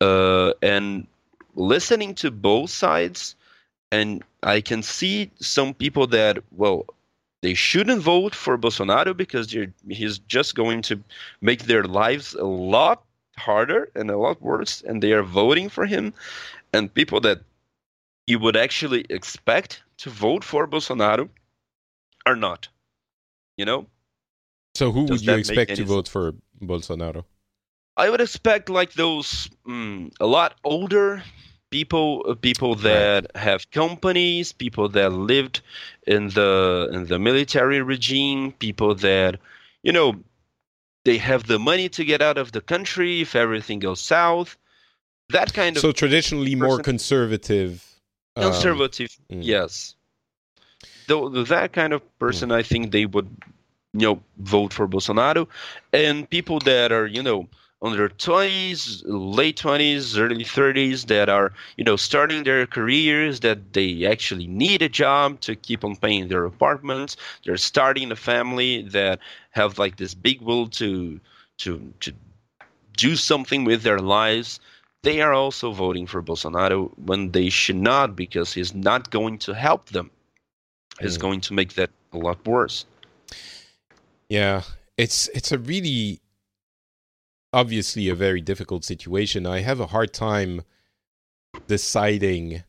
[0.00, 1.06] uh, and
[1.56, 3.34] listening to both sides
[3.92, 6.86] and I can see some people that well
[7.42, 9.56] they shouldn't vote for Bolsonaro because
[9.88, 11.02] he's just going to
[11.40, 13.02] make their lives a lot
[13.38, 16.12] harder and a lot worse, and they are voting for him.
[16.72, 17.40] And people that
[18.26, 21.28] you would actually expect to vote for Bolsonaro
[22.26, 22.68] are not.
[23.56, 23.86] You know.
[24.74, 27.24] So who Does would you expect to vote for Bolsonaro?
[27.96, 31.22] I would expect like those mm, a lot older
[31.70, 33.42] people uh, people that right.
[33.42, 35.60] have companies people that lived
[36.06, 39.38] in the in the military regime people that
[39.82, 40.14] you know
[41.04, 44.56] they have the money to get out of the country if everything goes south
[45.32, 46.66] that kind of so traditionally person.
[46.66, 47.86] more conservative
[48.36, 49.44] conservative um, mm.
[49.44, 49.94] yes
[51.06, 52.54] Though that kind of person mm.
[52.54, 53.28] i think they would
[53.92, 55.48] you know vote for bolsonaro
[55.92, 57.48] and people that are you know
[57.82, 63.72] on their 20s, late 20s, early 30s that are, you know, starting their careers, that
[63.72, 67.16] they actually need a job to keep on paying their apartments.
[67.44, 69.18] They're starting a family that
[69.50, 71.20] have like this big will to
[71.58, 72.12] to to
[72.96, 74.60] do something with their lives.
[75.02, 79.54] They are also voting for Bolsonaro when they should not because he's not going to
[79.54, 80.10] help them.
[81.00, 81.22] He's mm.
[81.22, 82.84] going to make that a lot worse.
[84.28, 84.62] Yeah,
[84.98, 86.20] it's it's a really
[87.52, 89.46] obviously a very difficult situation.
[89.46, 90.62] I have a hard time
[91.66, 92.62] deciding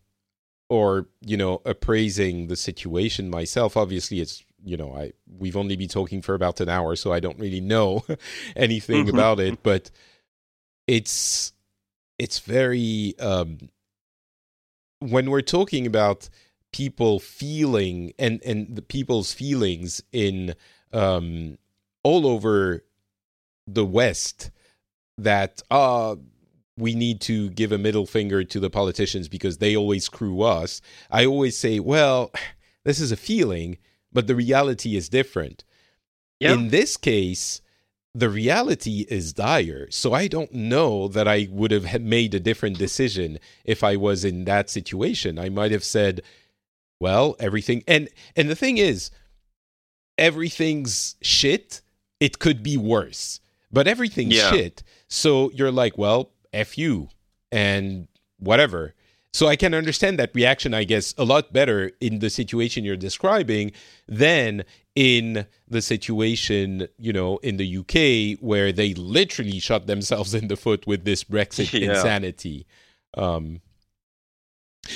[0.70, 5.90] or you know appraising the situation myself obviously it's you know i we've only been
[5.90, 8.04] talking for about an hour so i don't really know
[8.56, 9.16] anything mm-hmm.
[9.16, 9.92] about it but
[10.88, 11.51] it's
[12.22, 13.58] it's very um
[15.00, 16.30] when we're talking about
[16.72, 20.54] people feeling and and the people's feelings in
[20.94, 21.58] um
[22.04, 22.84] all over
[23.66, 24.52] the west
[25.18, 26.16] that uh
[26.78, 30.82] we need to give a middle finger to the politicians because they always screw us.
[31.12, 32.32] I always say, well,
[32.86, 33.78] this is a feeling,
[34.12, 35.64] but the reality is different.
[36.40, 36.58] Yep.
[36.58, 37.62] In this case,
[38.14, 39.88] the reality is dire.
[39.90, 44.26] So I don't know that I would have made a different decision if I was
[44.26, 45.40] in that situation.
[45.40, 46.22] I might have said,
[47.00, 49.12] well, everything and and the thing is
[50.18, 51.82] everything's shit.
[52.20, 53.40] It could be worse.
[53.72, 54.52] But everything's yeah.
[54.52, 54.84] shit.
[55.08, 57.10] So you're like, well, F you
[57.52, 58.08] and
[58.38, 58.94] whatever.
[59.34, 62.98] So I can understand that reaction, I guess, a lot better in the situation you're
[62.98, 63.72] describing
[64.08, 64.66] than
[64.96, 70.58] in the situation, you know, in the UK where they literally shot themselves in the
[70.58, 71.92] foot with this Brexit yeah.
[71.92, 72.66] insanity.
[73.16, 73.62] Um,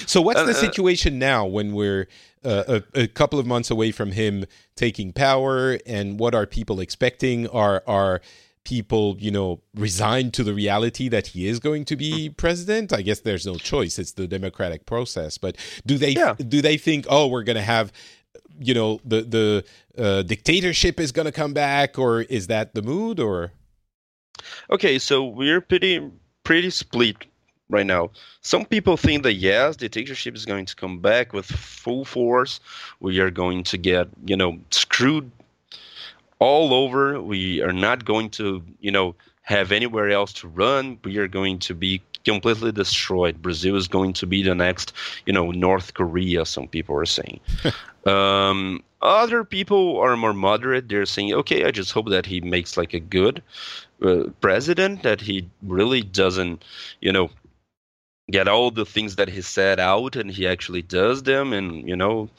[0.06, 2.08] so what's uh, the situation now when we're
[2.44, 6.80] uh, a, a, couple of months away from him taking power, and what are people
[6.80, 7.48] expecting?
[7.50, 8.22] Are are
[8.64, 12.92] people, you know, resigned to the reality that he is going to be president.
[12.92, 15.38] I guess there's no choice; it's the democratic process.
[15.38, 16.34] But do they yeah.
[16.36, 17.92] do they think, oh, we're going to have,
[18.60, 19.66] you know, the the
[19.98, 23.20] uh, dictatorship is going to come back, or is that the mood?
[23.20, 23.52] Or
[24.70, 26.12] okay, so we're pretty
[26.44, 27.26] pretty split
[27.70, 28.12] right now.
[28.42, 32.60] Some people think that yes, dictatorship is going to come back with full force.
[33.00, 35.32] We are going to get, you know, screwed
[36.40, 37.22] all over.
[37.22, 41.00] We are not going to, you know, have anywhere else to run.
[41.04, 43.42] We are going to be completely destroyed.
[43.42, 44.94] Brazil is going to be the next,
[45.26, 46.46] you know, North Korea.
[46.46, 47.40] Some people are saying.
[48.06, 50.90] um, other people are more moderate.
[50.90, 53.42] They're saying, okay, I just hope that he makes like a good
[54.02, 56.66] uh, president, that he really doesn't,
[57.02, 57.30] you know,
[58.32, 61.96] get all the things that he said out and he actually does them and you
[61.96, 62.30] know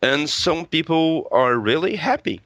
[0.00, 2.40] and some people are really happy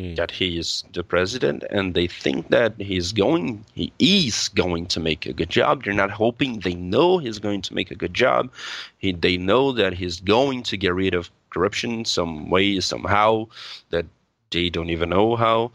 [0.00, 0.16] mm.
[0.16, 5.00] that he is the president and they think that he's going he is going to
[5.00, 8.14] make a good job they're not hoping they know he's going to make a good
[8.14, 8.50] job
[8.98, 13.46] he, they know that he's going to get rid of corruption some way somehow
[13.90, 14.06] that
[14.50, 15.70] they don't even know how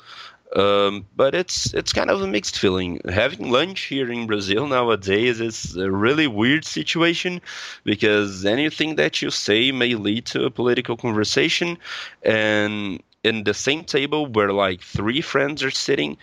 [0.55, 2.99] um, but it's it's kind of a mixed feeling.
[3.07, 7.39] Having lunch here in Brazil nowadays is a really weird situation
[7.83, 11.77] because anything that you say may lead to a political conversation,
[12.23, 16.17] and in the same table where like three friends are sitting,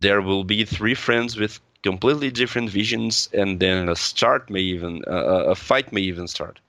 [0.00, 5.02] there will be three friends with completely different visions, and then a start may even
[5.06, 6.60] uh, a fight may even start.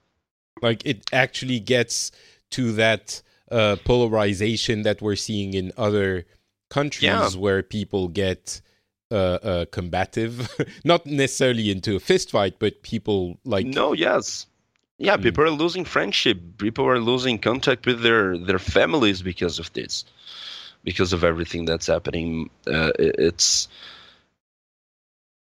[0.62, 2.12] Like it actually gets
[2.50, 6.26] to that uh, polarization that we're seeing in other
[6.70, 7.30] countries yeah.
[7.30, 8.60] where people get
[9.10, 10.48] uh, uh, combative,
[10.84, 14.46] not necessarily into a fist fight, but people like no, yes,
[15.00, 15.22] yeah, mm.
[15.22, 16.38] people are losing friendship.
[16.58, 20.04] People are losing contact with their their families because of this,
[20.84, 22.50] because of everything that's happening.
[22.66, 23.66] Uh, it's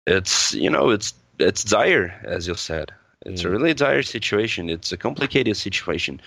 [0.06, 2.92] it's you know it's it's dire as you said.
[3.26, 4.70] It's a really dire situation.
[4.70, 6.20] It's a complicated situation,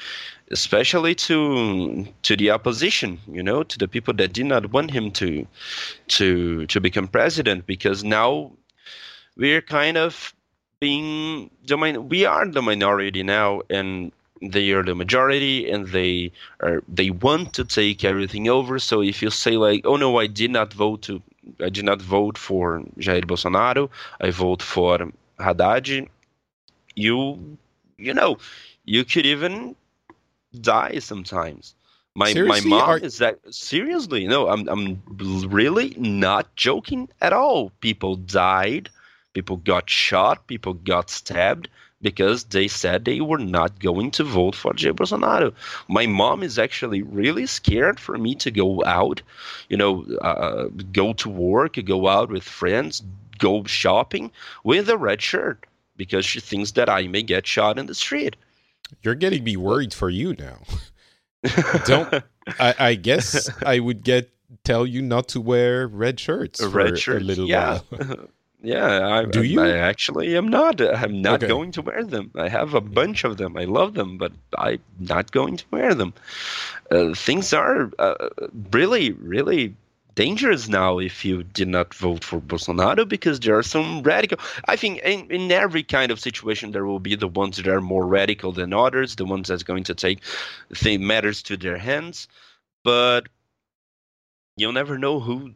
[0.51, 3.17] especially to to the opposition.
[3.31, 5.47] You know, to the people that did not want him to
[6.19, 8.51] to to become president, because now
[9.37, 10.35] we're kind of
[10.81, 14.11] being the min- we are the minority now, and
[14.41, 18.79] they are the majority, and they are they want to take everything over.
[18.79, 21.21] So if you say like, "Oh no, I did not vote to
[21.61, 23.89] I did not vote for Jair Bolsonaro.
[24.19, 24.97] I vote for
[25.39, 26.09] Haddad,"
[26.95, 27.57] you
[27.97, 28.37] you know
[28.85, 29.75] you could even
[30.59, 31.75] die sometimes
[32.15, 32.69] my seriously?
[32.69, 32.97] my mom Are...
[32.97, 35.01] is that seriously no i'm i'm
[35.49, 38.89] really not joking at all people died
[39.33, 41.67] people got shot people got stabbed
[42.01, 45.53] because they said they were not going to vote for Jair Bolsonaro.
[45.87, 49.21] My mom is actually really scared for me to go out,
[49.69, 53.03] you know, uh, go to work, go out with friends,
[53.37, 54.31] go shopping
[54.63, 55.65] with a red shirt
[55.95, 58.35] because she thinks that I may get shot in the street.
[59.03, 60.59] You're getting me worried for you now.
[61.85, 62.23] Don't
[62.59, 64.29] I, I, guess I would get
[64.63, 67.79] tell you not to wear red shirts for red shirts, a little yeah.
[68.61, 69.61] yeah, I, do you?
[69.61, 70.79] I actually am not.
[70.81, 71.47] I'm not okay.
[71.47, 72.31] going to wear them.
[72.35, 73.57] I have a bunch of them.
[73.57, 76.13] I love them, but I'm not going to wear them.
[76.91, 78.29] Uh, things are uh,
[78.71, 79.75] really, really
[80.13, 84.37] dangerous now if you did not vote for Bolsonaro because there are some radical.
[84.65, 87.81] I think in, in every kind of situation there will be the ones that are
[87.81, 90.19] more radical than others, the ones that's going to take
[90.83, 92.27] the matters to their hands,
[92.83, 93.27] but
[94.57, 95.53] you'll never know who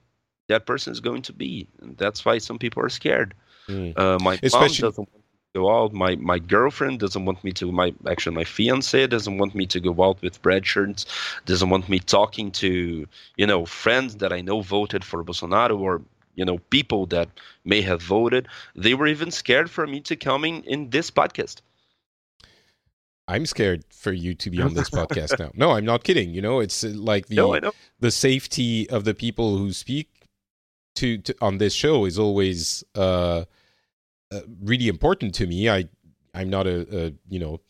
[0.47, 1.67] that person is going to be.
[1.81, 3.33] And that's why some people are scared.
[3.67, 3.97] Mm.
[3.97, 5.09] Uh, my Especially- mom doesn't
[5.55, 5.93] go out.
[5.93, 7.71] My my girlfriend doesn't want me to.
[7.71, 11.05] My actually my fiance doesn't want me to go out with red shirts.
[11.45, 16.01] Doesn't want me talking to you know friends that I know voted for Bolsonaro or
[16.35, 17.29] you know people that
[17.63, 18.47] may have voted.
[18.75, 21.61] They were even scared for me to come in in this podcast.
[23.27, 25.49] I'm scared for you to be on this podcast now.
[25.55, 26.29] No, I'm not kidding.
[26.29, 30.09] You know, it's uh, like the no, the safety of the people who speak
[30.95, 33.45] to, to on this show is always uh
[34.31, 35.69] uh, really important to me.
[35.69, 35.87] I
[36.33, 37.61] I'm not a, a you know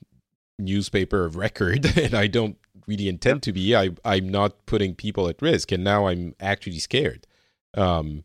[0.58, 2.58] newspaper of record, and I don't
[2.88, 3.76] really intend to be.
[3.76, 7.28] I I'm not putting people at risk, and now I'm actually scared.
[7.76, 8.24] Um,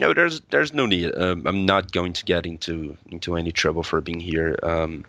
[0.00, 1.16] no, there's there's no need.
[1.16, 4.56] Um, I'm not going to get into into any trouble for being here.
[4.62, 5.04] Um,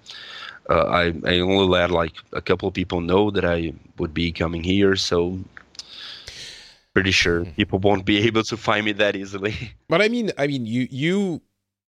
[0.70, 4.32] uh, I I only let like a couple of people know that I would be
[4.32, 5.40] coming here, so
[6.94, 7.52] pretty sure hmm.
[7.52, 9.56] people won't be able to find me that easily.
[9.88, 11.42] But I mean, I mean, you you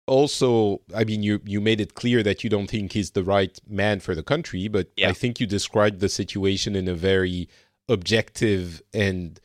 [0.07, 3.59] also i mean you you made it clear that you don't think he's the right
[3.67, 5.09] man for the country but yeah.
[5.09, 7.47] i think you described the situation in a very
[7.87, 9.39] objective and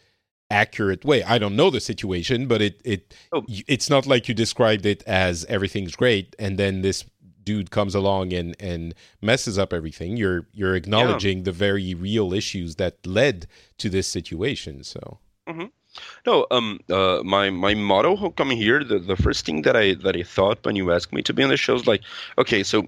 [0.50, 3.44] accurate way i don't know the situation but it it oh.
[3.48, 7.04] it's not like you described it as everything's great and then this
[7.44, 11.44] dude comes along and and messes up everything you're you're acknowledging yeah.
[11.44, 13.46] the very real issues that led
[13.78, 15.66] to this situation so mm-hmm.
[16.26, 20.16] No, um, uh, my my motto coming here, the, the first thing that I that
[20.16, 22.02] I thought when you asked me to be on the show is like,
[22.36, 22.86] okay, so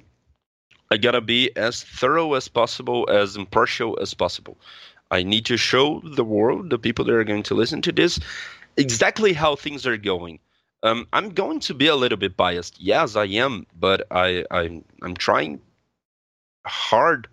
[0.90, 4.58] I gotta be as thorough as possible, as impartial as possible.
[5.10, 8.20] I need to show the world, the people that are going to listen to this,
[8.76, 10.38] exactly how things are going.
[10.82, 12.80] Um, I'm going to be a little bit biased.
[12.80, 15.60] Yes, I am, but I, I I'm trying
[16.66, 17.28] hard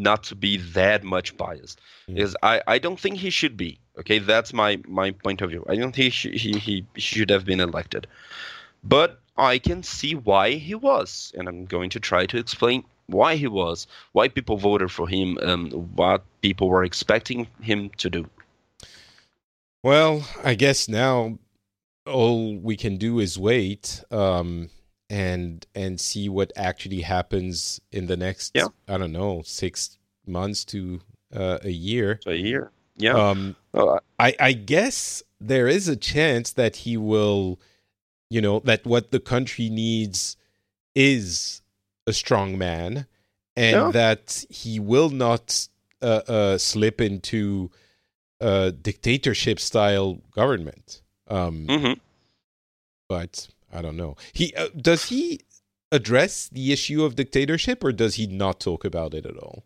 [0.00, 1.80] not to be that much biased.
[2.08, 2.18] Mm.
[2.18, 3.78] Is I, I don't think he should be.
[3.98, 5.64] Okay, that's my my point of view.
[5.68, 8.06] I don't think he he, he should have been elected.
[8.82, 13.36] But I can see why he was, and I'm going to try to explain why
[13.36, 18.28] he was, why people voted for him, and what people were expecting him to do.
[19.82, 21.38] Well, I guess now
[22.06, 24.70] all we can do is wait um,
[25.10, 28.68] and and see what actually happens in the next Yeah.
[28.88, 31.00] I don't know six months to
[31.34, 32.20] uh, a year.
[32.26, 33.14] A year, yeah.
[33.14, 37.58] Um, Well, I, I guess there is a chance that he will,
[38.30, 40.36] you know, that what the country needs
[40.94, 41.62] is
[42.06, 43.06] a strong man,
[43.56, 43.90] and Yeah.
[43.92, 45.68] that he will not
[46.02, 47.70] uh, uh, slip into
[48.40, 51.02] a dictatorship style government.
[51.28, 52.00] Um, mhm.
[53.08, 54.16] But I don't know.
[54.32, 55.40] He uh, does he
[55.92, 59.64] address the issue of dictatorship, or does he not talk about it at all?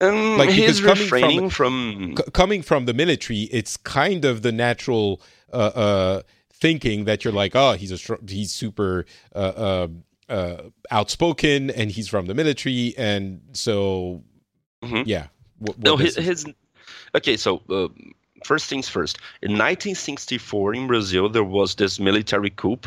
[0.00, 4.42] Um, Like, he's coming from- refraining from, C- coming from the military, it's kind of
[4.42, 5.20] the natural
[5.52, 6.22] uh, uh,
[6.52, 9.88] thinking that you're like, oh, he's a str- he's super uh, uh,
[10.28, 14.22] uh, outspoken, and he's from the military, and so
[14.82, 15.04] Mhm.
[15.06, 15.26] yeah.
[15.58, 16.46] What, no his, his
[17.14, 17.86] okay so uh,
[18.44, 22.78] first things first in 1964 in brazil there was this military coup.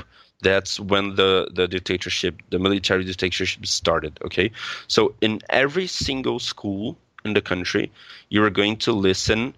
[0.42, 4.52] That's when the the dictatorship the military dictatorship started okay?
[4.88, 7.92] So in every single school in the country
[8.30, 9.56] you are going to listen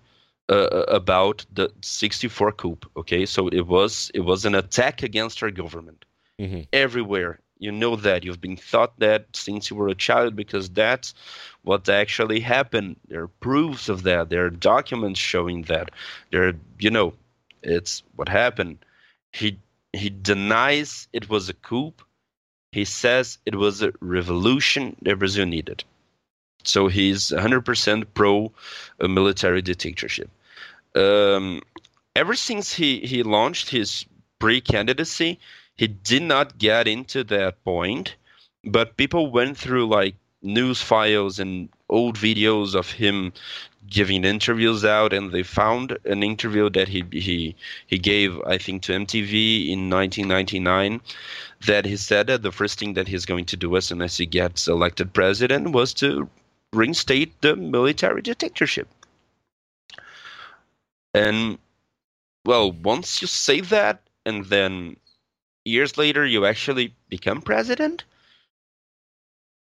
[0.49, 3.25] uh, about the 64 coup okay?
[3.25, 6.05] So it was it was an attack against our government.
[6.39, 6.67] Mhm.
[6.71, 8.23] everywhere you know that.
[8.23, 11.13] You've been taught that since you were a child because that's
[11.63, 12.97] what actually happened.
[13.07, 14.29] There are proofs of that.
[14.29, 15.91] There are documents showing that.
[16.31, 17.13] There you know
[17.63, 18.79] it's what happened.
[19.31, 19.59] He
[19.93, 21.93] he denies it was a coup.
[22.71, 25.83] He says it was a revolution that brazil needed.
[26.63, 28.51] So he's 100% pro
[28.99, 30.29] a military dictatorship.
[30.95, 31.61] Um,
[32.15, 34.05] ever since he, he launched his
[34.39, 35.39] pre-candidacy
[35.77, 38.15] he did not get into that point
[38.63, 43.31] but people went through like news files and old videos of him
[43.89, 47.55] giving interviews out and they found an interview that he he
[47.87, 51.01] he gave I think to MTV in 1999
[51.65, 54.17] that he said that the first thing that he's going to do as soon as
[54.17, 56.29] he gets elected president was to
[56.73, 58.87] reinstate the military dictatorship.
[61.13, 61.57] And
[62.45, 64.97] well once you say that and then
[65.67, 68.03] years later you actually become president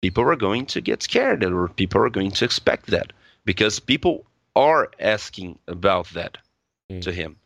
[0.03, 3.13] people are going to get scared or people are going to expect that
[3.45, 4.25] because people
[4.57, 6.39] are asking about that
[6.91, 7.03] Mm.
[7.03, 7.37] to him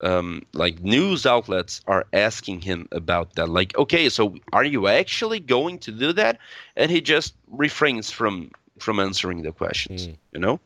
[0.00, 5.40] um, like news outlets are asking him about that like okay so are you actually
[5.40, 6.38] going to do that
[6.76, 10.16] and he just refrains from from answering the questions Mm.
[10.34, 10.60] you know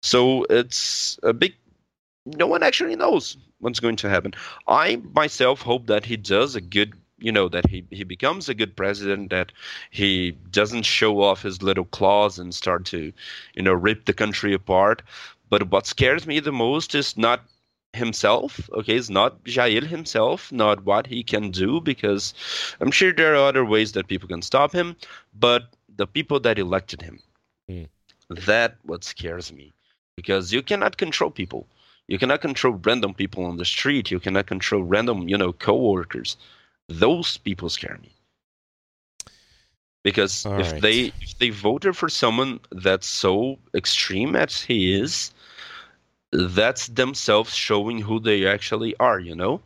[0.00, 1.54] so it's a big
[2.24, 4.32] no one actually knows what's going to happen
[4.68, 8.54] i myself hope that he does a good you know that he, he becomes a
[8.54, 9.52] good president that
[9.90, 13.12] he doesn't show off his little claws and start to
[13.54, 15.02] you know rip the country apart.
[15.48, 17.44] But what scares me the most is not
[17.92, 18.96] himself okay?
[18.96, 22.34] It's not jair himself not what he can do because
[22.80, 24.96] i'm sure there are other ways that people can stop him
[25.32, 27.20] but the people that elected him.
[27.68, 27.84] Hmm.
[28.28, 29.72] that what scares me
[30.16, 31.68] because you cannot control people
[32.08, 34.10] you cannot control random people on the street.
[34.10, 36.36] You cannot control random you know co-workers.
[36.88, 38.12] Those people scare me.
[40.02, 40.80] Because All if right.
[40.80, 45.32] they if they voted for someone that's so extreme as he is
[46.32, 49.60] that's themselves showing who they actually are you know?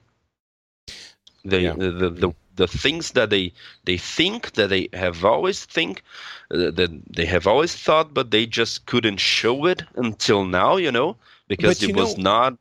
[1.45, 1.73] They Yeah.
[1.73, 3.53] the, the, the the things that they
[3.85, 6.03] they think that they have always think
[6.51, 10.91] uh, that they have always thought but they just couldn't show it until now you
[10.93, 11.17] know
[11.49, 12.59] because it you was know, not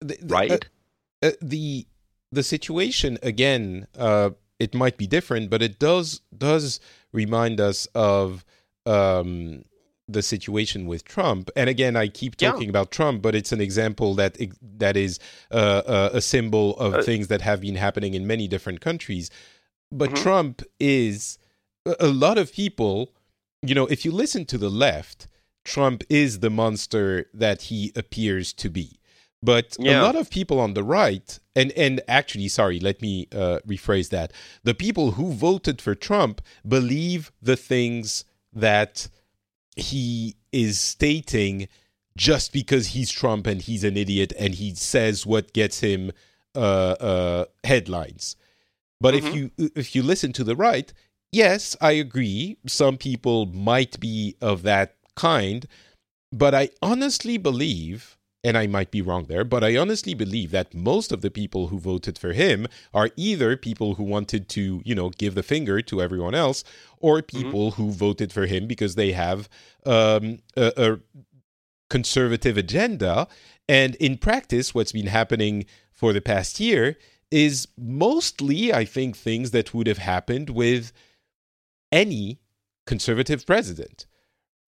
[0.00, 1.86] The- the- right uh, uh, the
[2.32, 6.80] the situation again uh it might be different but it does does
[7.12, 8.44] remind us of
[8.86, 9.64] um
[10.08, 12.50] the situation with Trump and again I keep Yeah.
[12.50, 14.36] talking about Trump but it's an example that
[14.84, 15.18] that is
[15.52, 19.30] uh, uh, a symbol of things that have been happening in many different countries
[19.92, 20.22] but Mhm.
[20.24, 21.38] Trump is
[22.00, 23.12] a lot of people
[23.62, 25.26] you know if you listen to the left
[25.64, 28.98] Trump is the monster that he appears to be.
[29.42, 33.60] But a lot of people on the right and and actually sorry let me uh,
[33.66, 34.32] rephrase that.
[34.64, 39.08] The people who voted for trump believe the things that
[39.76, 41.68] he is stating
[42.16, 46.10] just because he's trump and he's an idiot and he says what gets him
[46.54, 46.58] uh,
[47.00, 48.36] uh, headlines.
[49.00, 49.34] But if Mhm.
[49.34, 50.92] you if you listen to the right
[51.32, 55.66] yes i agree some people might be of that kind
[56.32, 60.74] but i honestly believe and I might be wrong there, but I honestly believe that
[60.74, 64.94] most of the people who voted for him are either people who wanted to, you
[64.94, 66.64] know, give the finger to everyone else,
[66.98, 67.36] or mm-hmm.
[67.36, 67.82] people mm-hmm.
[67.82, 69.48] who voted for him because they have
[69.84, 70.98] um, a, a
[71.90, 73.28] conservative agenda.
[73.68, 76.96] And in practice, what's been happening for the past year
[77.30, 80.92] is mostly, I think, things that would have happened with
[81.92, 82.40] any
[82.86, 84.06] conservative president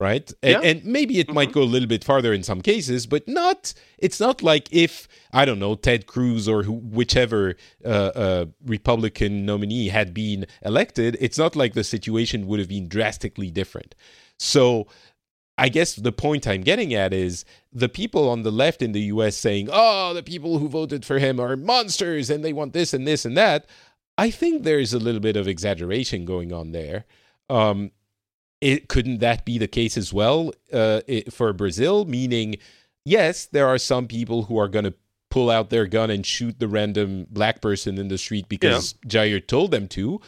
[0.03, 0.69] right and, yeah.
[0.71, 1.37] and maybe it mm-hmm.
[1.37, 5.09] might go a little bit farther in some cases but not it's not like if
[5.33, 7.55] i don't know ted cruz or who, whichever
[7.85, 12.89] uh, uh, republican nominee had been elected it's not like the situation would have been
[12.89, 13.95] drastically different
[14.39, 14.89] so
[15.59, 19.03] I guess the point I'm getting at is the people on the left in the
[19.03, 22.95] US saying, oh, the people who voted for him are monsters and they want this
[22.95, 23.67] and this and that.
[24.17, 27.05] I think there's a little bit of exaggeration going on there.
[27.51, 27.91] Um,
[28.63, 32.05] it, couldn't that be the case as well uh, it, for Brazil?
[32.05, 32.57] Meaning,
[33.05, 34.95] yes, there are some people who are going to
[35.31, 39.11] pull out their gun and shoot the random black person in the street because yeah.
[39.11, 40.21] Jair told them to.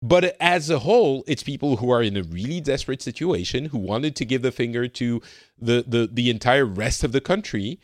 [0.00, 4.16] But as a whole, it's people who are in a really desperate situation who wanted
[4.16, 5.20] to give the finger to
[5.58, 7.80] the, the, the entire rest of the country,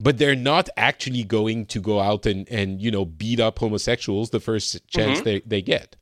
[0.00, 4.30] but they're not actually going to go out and, and you know beat up homosexuals
[4.30, 5.24] the first chance mm-hmm.
[5.24, 5.96] they, they get.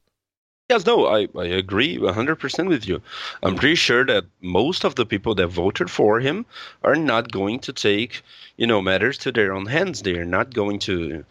[0.70, 3.02] Yes, no, I, I agree 100% with you.
[3.42, 6.46] I'm pretty sure that most of the people that voted for him
[6.82, 8.22] are not going to take,
[8.56, 10.00] you know, matters to their own hands.
[10.02, 11.24] They are not going to,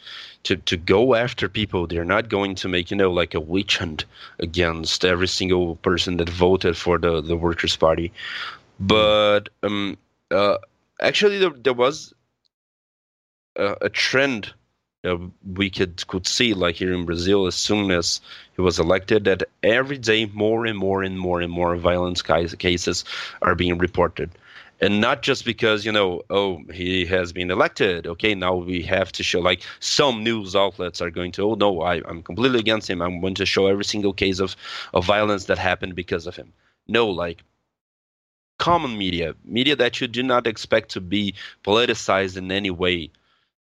[0.44, 1.88] to, to go after people.
[1.88, 4.06] They're not going to make, you know, like a witch hunt
[4.40, 8.12] against every single person that voted for the, the Workers' Party.
[8.80, 9.98] But um,
[10.30, 10.58] uh,
[11.02, 12.14] actually, there, there was
[13.56, 14.54] a, a trend
[15.04, 15.18] uh,
[15.56, 18.22] we could could see like here in Brazil as soon as
[18.56, 23.04] he was elected that every day more and more and more and more violence cases
[23.42, 24.30] are being reported.
[24.82, 29.12] And not just because you know oh he has been elected okay now we have
[29.14, 32.90] to show like some news outlets are going to oh no I, i'm completely against
[32.90, 33.02] him.
[33.02, 34.56] I'm going to show every single case of,
[34.94, 36.52] of violence that happened because of him.
[36.88, 37.44] No like
[38.58, 43.12] common media media that you do not expect to be politicized in any way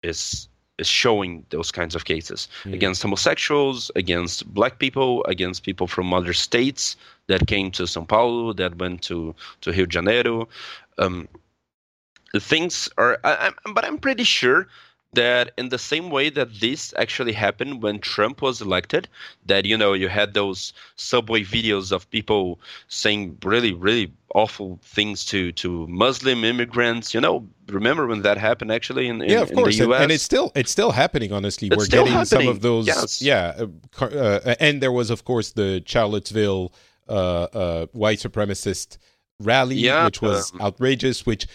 [0.02, 0.48] is
[0.78, 2.74] is showing those kinds of cases mm.
[2.74, 6.96] against homosexuals, against black people, against people from other states
[7.28, 10.48] that came to São Paulo, that went to to Rio de Janeiro.
[10.98, 11.28] Um,
[12.38, 14.68] things are, I, I'm, but I'm pretty sure
[15.12, 19.08] that in the same way that this actually happened when Trump was elected,
[19.46, 25.24] that you know you had those subway videos of people saying really really awful things
[25.24, 27.14] to to Muslim immigrants.
[27.14, 30.22] You know, remember when that happened actually in, in yeah, of course, and, and, it's
[30.22, 31.32] still it's still happening.
[31.32, 32.26] Honestly, it's we're getting happening.
[32.26, 32.86] some of those.
[32.86, 33.22] Yes.
[33.22, 33.66] Yeah,
[34.00, 36.72] uh, uh, and there was of course the Charlottesville
[37.08, 38.98] uh, uh white supremacist
[39.40, 41.24] rally, yeah, which was um, outrageous.
[41.24, 41.46] Which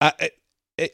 [0.00, 0.30] I,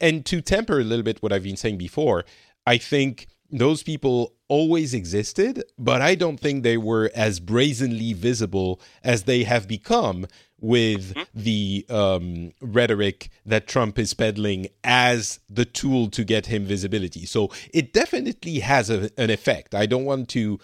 [0.00, 2.24] and to temper a little bit what I've been saying before,
[2.66, 8.80] I think those people always existed, but I don't think they were as brazenly visible
[9.02, 10.26] as they have become
[10.60, 11.22] with mm-hmm.
[11.34, 17.26] the um, rhetoric that Trump is peddling as the tool to get him visibility.
[17.26, 19.74] So it definitely has a, an effect.
[19.74, 20.58] I don't want to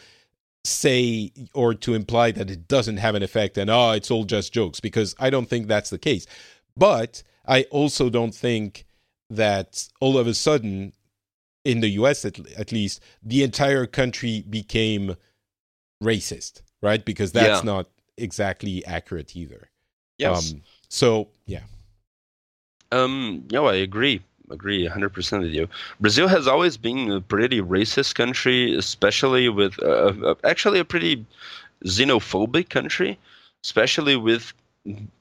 [0.65, 4.53] say or to imply that it doesn't have an effect and oh it's all just
[4.53, 6.27] jokes because I don't think that's the case.
[6.77, 8.87] But I also don't think
[9.37, 10.93] that all of a sudden,
[11.65, 15.17] in the US at, at least, the entire country became
[16.03, 17.05] racist, right?
[17.05, 17.73] Because that's yeah.
[17.73, 19.71] not exactly accurate either.
[20.19, 20.53] Yes.
[20.53, 21.63] Um, so, yeah.
[22.91, 24.21] Um, no, I agree.
[24.51, 25.69] Agree 100% with you.
[25.99, 31.25] Brazil has always been a pretty racist country, especially with uh, uh actually a pretty
[31.87, 33.19] xenophobic country,
[33.65, 34.53] especially with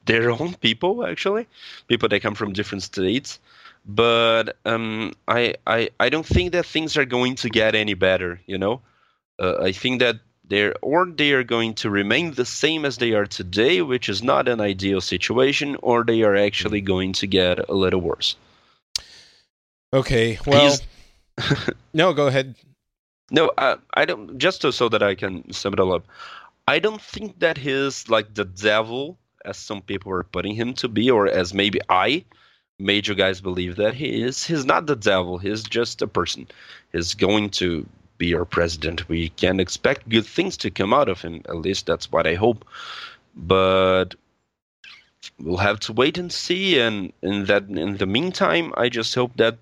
[0.06, 1.48] their own people, actually,
[1.88, 3.40] people that come from different states
[3.86, 8.40] but um, I, I I don't think that things are going to get any better.
[8.45, 8.82] You know,
[9.40, 13.14] uh, I think that they're or they are going to remain the same as they
[13.14, 17.70] are today, which is not an ideal situation, or they are actually going to get
[17.70, 18.36] a little worse.
[19.94, 20.78] Okay, well,
[21.94, 22.56] no, go ahead.
[23.32, 24.38] No, uh, I don't.
[24.38, 26.06] Just to, so that I can sum it all up,
[26.68, 30.88] I don't think that he's like the devil, as some people are putting him to
[30.88, 32.26] be, or as maybe I
[32.80, 34.43] major guys believe that he is.
[34.43, 35.38] He's not the devil.
[35.38, 36.48] He's just a person.
[36.91, 37.85] He's going to
[38.18, 39.07] be our president.
[39.10, 41.41] We can expect good things to come out of him.
[41.45, 42.65] At least that's what I hope.
[43.35, 44.15] But
[45.39, 46.80] we'll have to wait and see.
[46.80, 49.57] And in that, in the meantime, I just hope that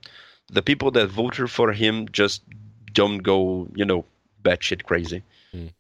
[0.52, 2.41] the people that voted for him just
[2.94, 4.06] don't go, you know,
[4.44, 5.23] batshit crazy.
[5.53, 5.72] Mm.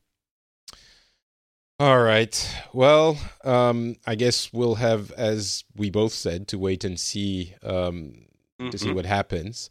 [1.79, 2.55] All right.
[2.73, 8.25] Well, um, I guess we'll have, as we both said, to wait and see um,
[8.59, 8.69] mm-hmm.
[8.69, 8.95] to see mm-hmm.
[8.95, 9.69] what happens.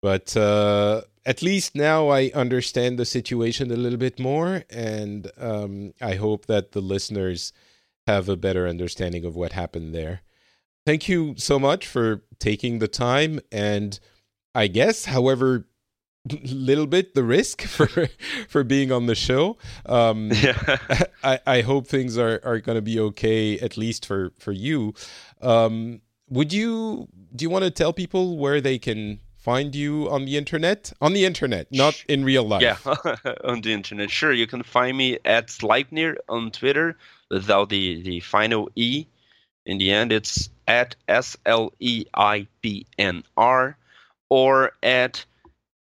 [0.00, 5.94] But uh, at least now I understand the situation a little bit more, and um,
[6.00, 7.52] I hope that the listeners
[8.06, 10.20] have a better understanding of what happened there.
[10.84, 13.98] Thank you so much for taking the time, and
[14.54, 15.66] I guess, however
[16.32, 18.08] little bit the risk for
[18.48, 19.56] for being on the show.
[19.86, 20.78] Um, yeah.
[21.24, 24.94] I, I hope things are, are going to be okay at least for for you.
[25.40, 30.24] Um, would you do you want to tell people where they can find you on
[30.24, 30.92] the internet?
[31.00, 32.62] On the internet, not in real life.
[32.62, 32.76] Yeah,
[33.44, 34.10] on the internet.
[34.10, 36.96] Sure, you can find me at Sleipnir on Twitter
[37.30, 39.06] without the the final e.
[39.64, 43.76] In the end, it's at S L E I P N R
[44.28, 45.24] or at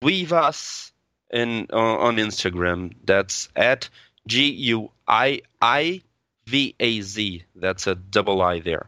[0.02, 0.92] Guivaz
[1.32, 2.94] in uh, on Instagram.
[3.06, 3.90] That's at
[4.28, 6.02] G U I I
[6.46, 7.44] V A Z.
[7.56, 8.88] That's a double I there.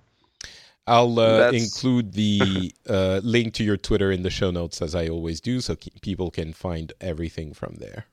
[0.88, 5.08] I'll uh, include the uh, link to your Twitter in the show notes as I
[5.08, 8.06] always do, so people can find everything from there.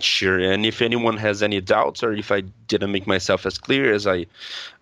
[0.00, 3.92] Sure, and if anyone has any doubts or if I didn't make myself as clear
[3.92, 4.26] as I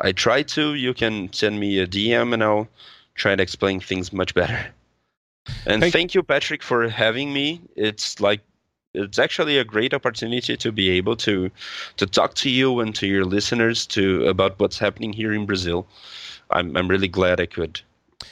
[0.01, 2.69] I try to, you can send me a DM and I'll
[3.15, 4.73] try to explain things much better.
[5.67, 7.61] And thank, thank you, Patrick, for having me.
[7.77, 8.41] It's like
[8.95, 11.51] it's actually a great opportunity to be able to
[11.97, 15.87] to talk to you and to your listeners to about what's happening here in Brazil.
[16.51, 17.81] I'm I'm really glad I could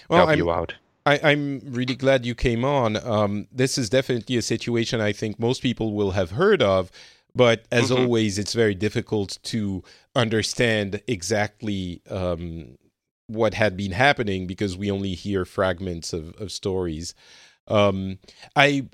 [0.09, 0.75] well, help I'm, you out.
[1.07, 2.97] I, am really glad you came on.
[2.97, 6.91] Um, this is definitely a situation I think most people will have heard of,
[7.35, 8.03] but as mm-hmm.
[8.03, 9.83] always, it's very difficult to
[10.15, 12.77] understand exactly um,
[13.29, 17.15] what had been happening because we only hear fragments of, of stories.
[17.69, 18.19] Um,
[18.57, 18.87] I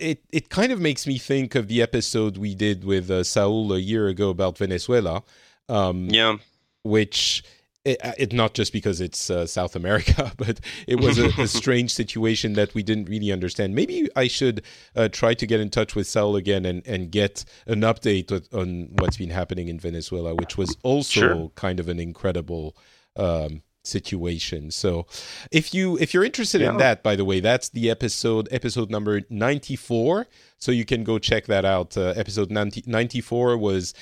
[0.00, 3.72] it it kind of makes me think of the episode we did with uh, Saul
[3.72, 5.22] a year ago about Venezuela.
[5.68, 6.36] Um, yeah,
[6.84, 7.42] which
[7.84, 11.46] it, uh, it, not just because it's uh, South America, but it was a, a,
[11.60, 13.74] strange situation that we didn't really understand.
[13.74, 14.62] Maybe I should
[14.96, 18.88] uh, try to get in touch with Saul again and, and get an update on
[18.98, 21.52] what's been happening in Venezuela, which was also sure.
[21.56, 22.76] kind of an incredible
[23.16, 24.70] um, situation.
[24.70, 25.06] So
[25.50, 26.70] if you if you're interested yeah.
[26.70, 30.26] in that, by the way, that's the episode episode number 94.
[30.58, 31.96] So you can go check that out.
[31.96, 33.94] Uh, episode 90, 94 was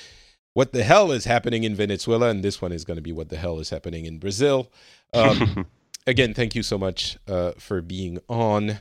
[0.53, 3.29] what the hell is happening in Venezuela, and this one is going to be what
[3.29, 4.71] the hell is happening in Brazil.
[5.13, 5.65] Um,
[6.07, 8.79] again, thank you so much uh, for being on.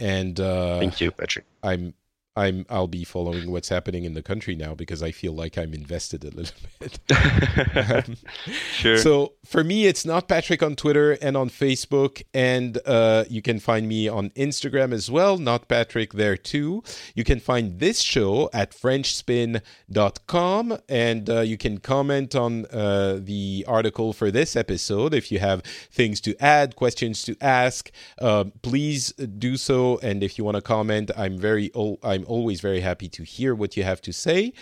[0.00, 1.46] And uh, thank you, Patrick.
[1.62, 1.94] I'm
[2.36, 5.72] I'm I'll be following what's happening in the country now because I feel like I'm
[5.72, 6.98] invested a little bit.
[8.08, 8.16] um,
[8.72, 8.98] sure.
[8.98, 13.60] So for me, it's not Patrick on Twitter and on Facebook, and uh, you can
[13.60, 15.38] find me on Instagram as well.
[15.38, 16.82] Not Patrick there too.
[17.14, 23.64] You can find this show at FrenchSpin.com, and uh, you can comment on uh, the
[23.68, 27.92] article for this episode if you have things to add, questions to ask.
[28.20, 31.70] Uh, please do so, and if you want to comment, I'm very
[32.02, 34.52] I'm I'm always very happy to hear what you have to say.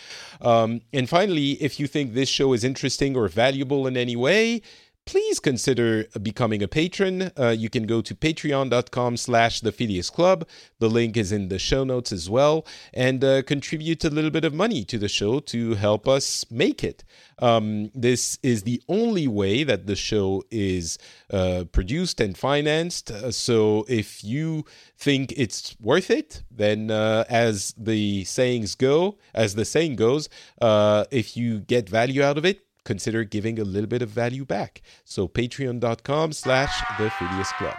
[0.41, 4.63] Um, and finally, if you think this show is interesting or valuable in any way,
[5.05, 7.31] please consider becoming a patron.
[7.39, 10.47] Uh, you can go to patreon.com slash the Phileas Club.
[10.79, 12.67] The link is in the show notes as well.
[12.95, 16.85] And uh, contribute a little bit of money to the show to help us make
[16.85, 17.05] it.
[17.41, 20.99] Um, this is the only way that the show is
[21.33, 23.11] uh, produced and financed.
[23.11, 24.65] Uh, so if you
[24.97, 30.29] think it's worth it, then uh, as the sayings go, as the saying goes,
[30.61, 34.45] uh, if you get value out of it, consider giving a little bit of value
[34.45, 34.83] back.
[35.05, 37.77] So patreon.com slash the Phileas Club.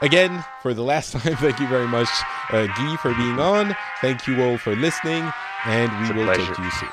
[0.00, 2.08] Again, for the last time, thank you very much,
[2.50, 3.76] uh, Guy, for being on.
[4.00, 5.30] Thank you all for listening,
[5.64, 6.46] and we will pleasure.
[6.46, 6.88] talk to you soon.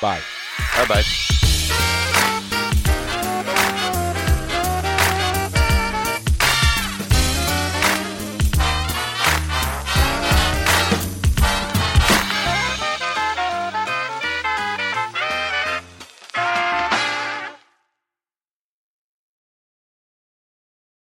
[0.00, 0.20] Bye.
[0.76, 1.36] Bye bye.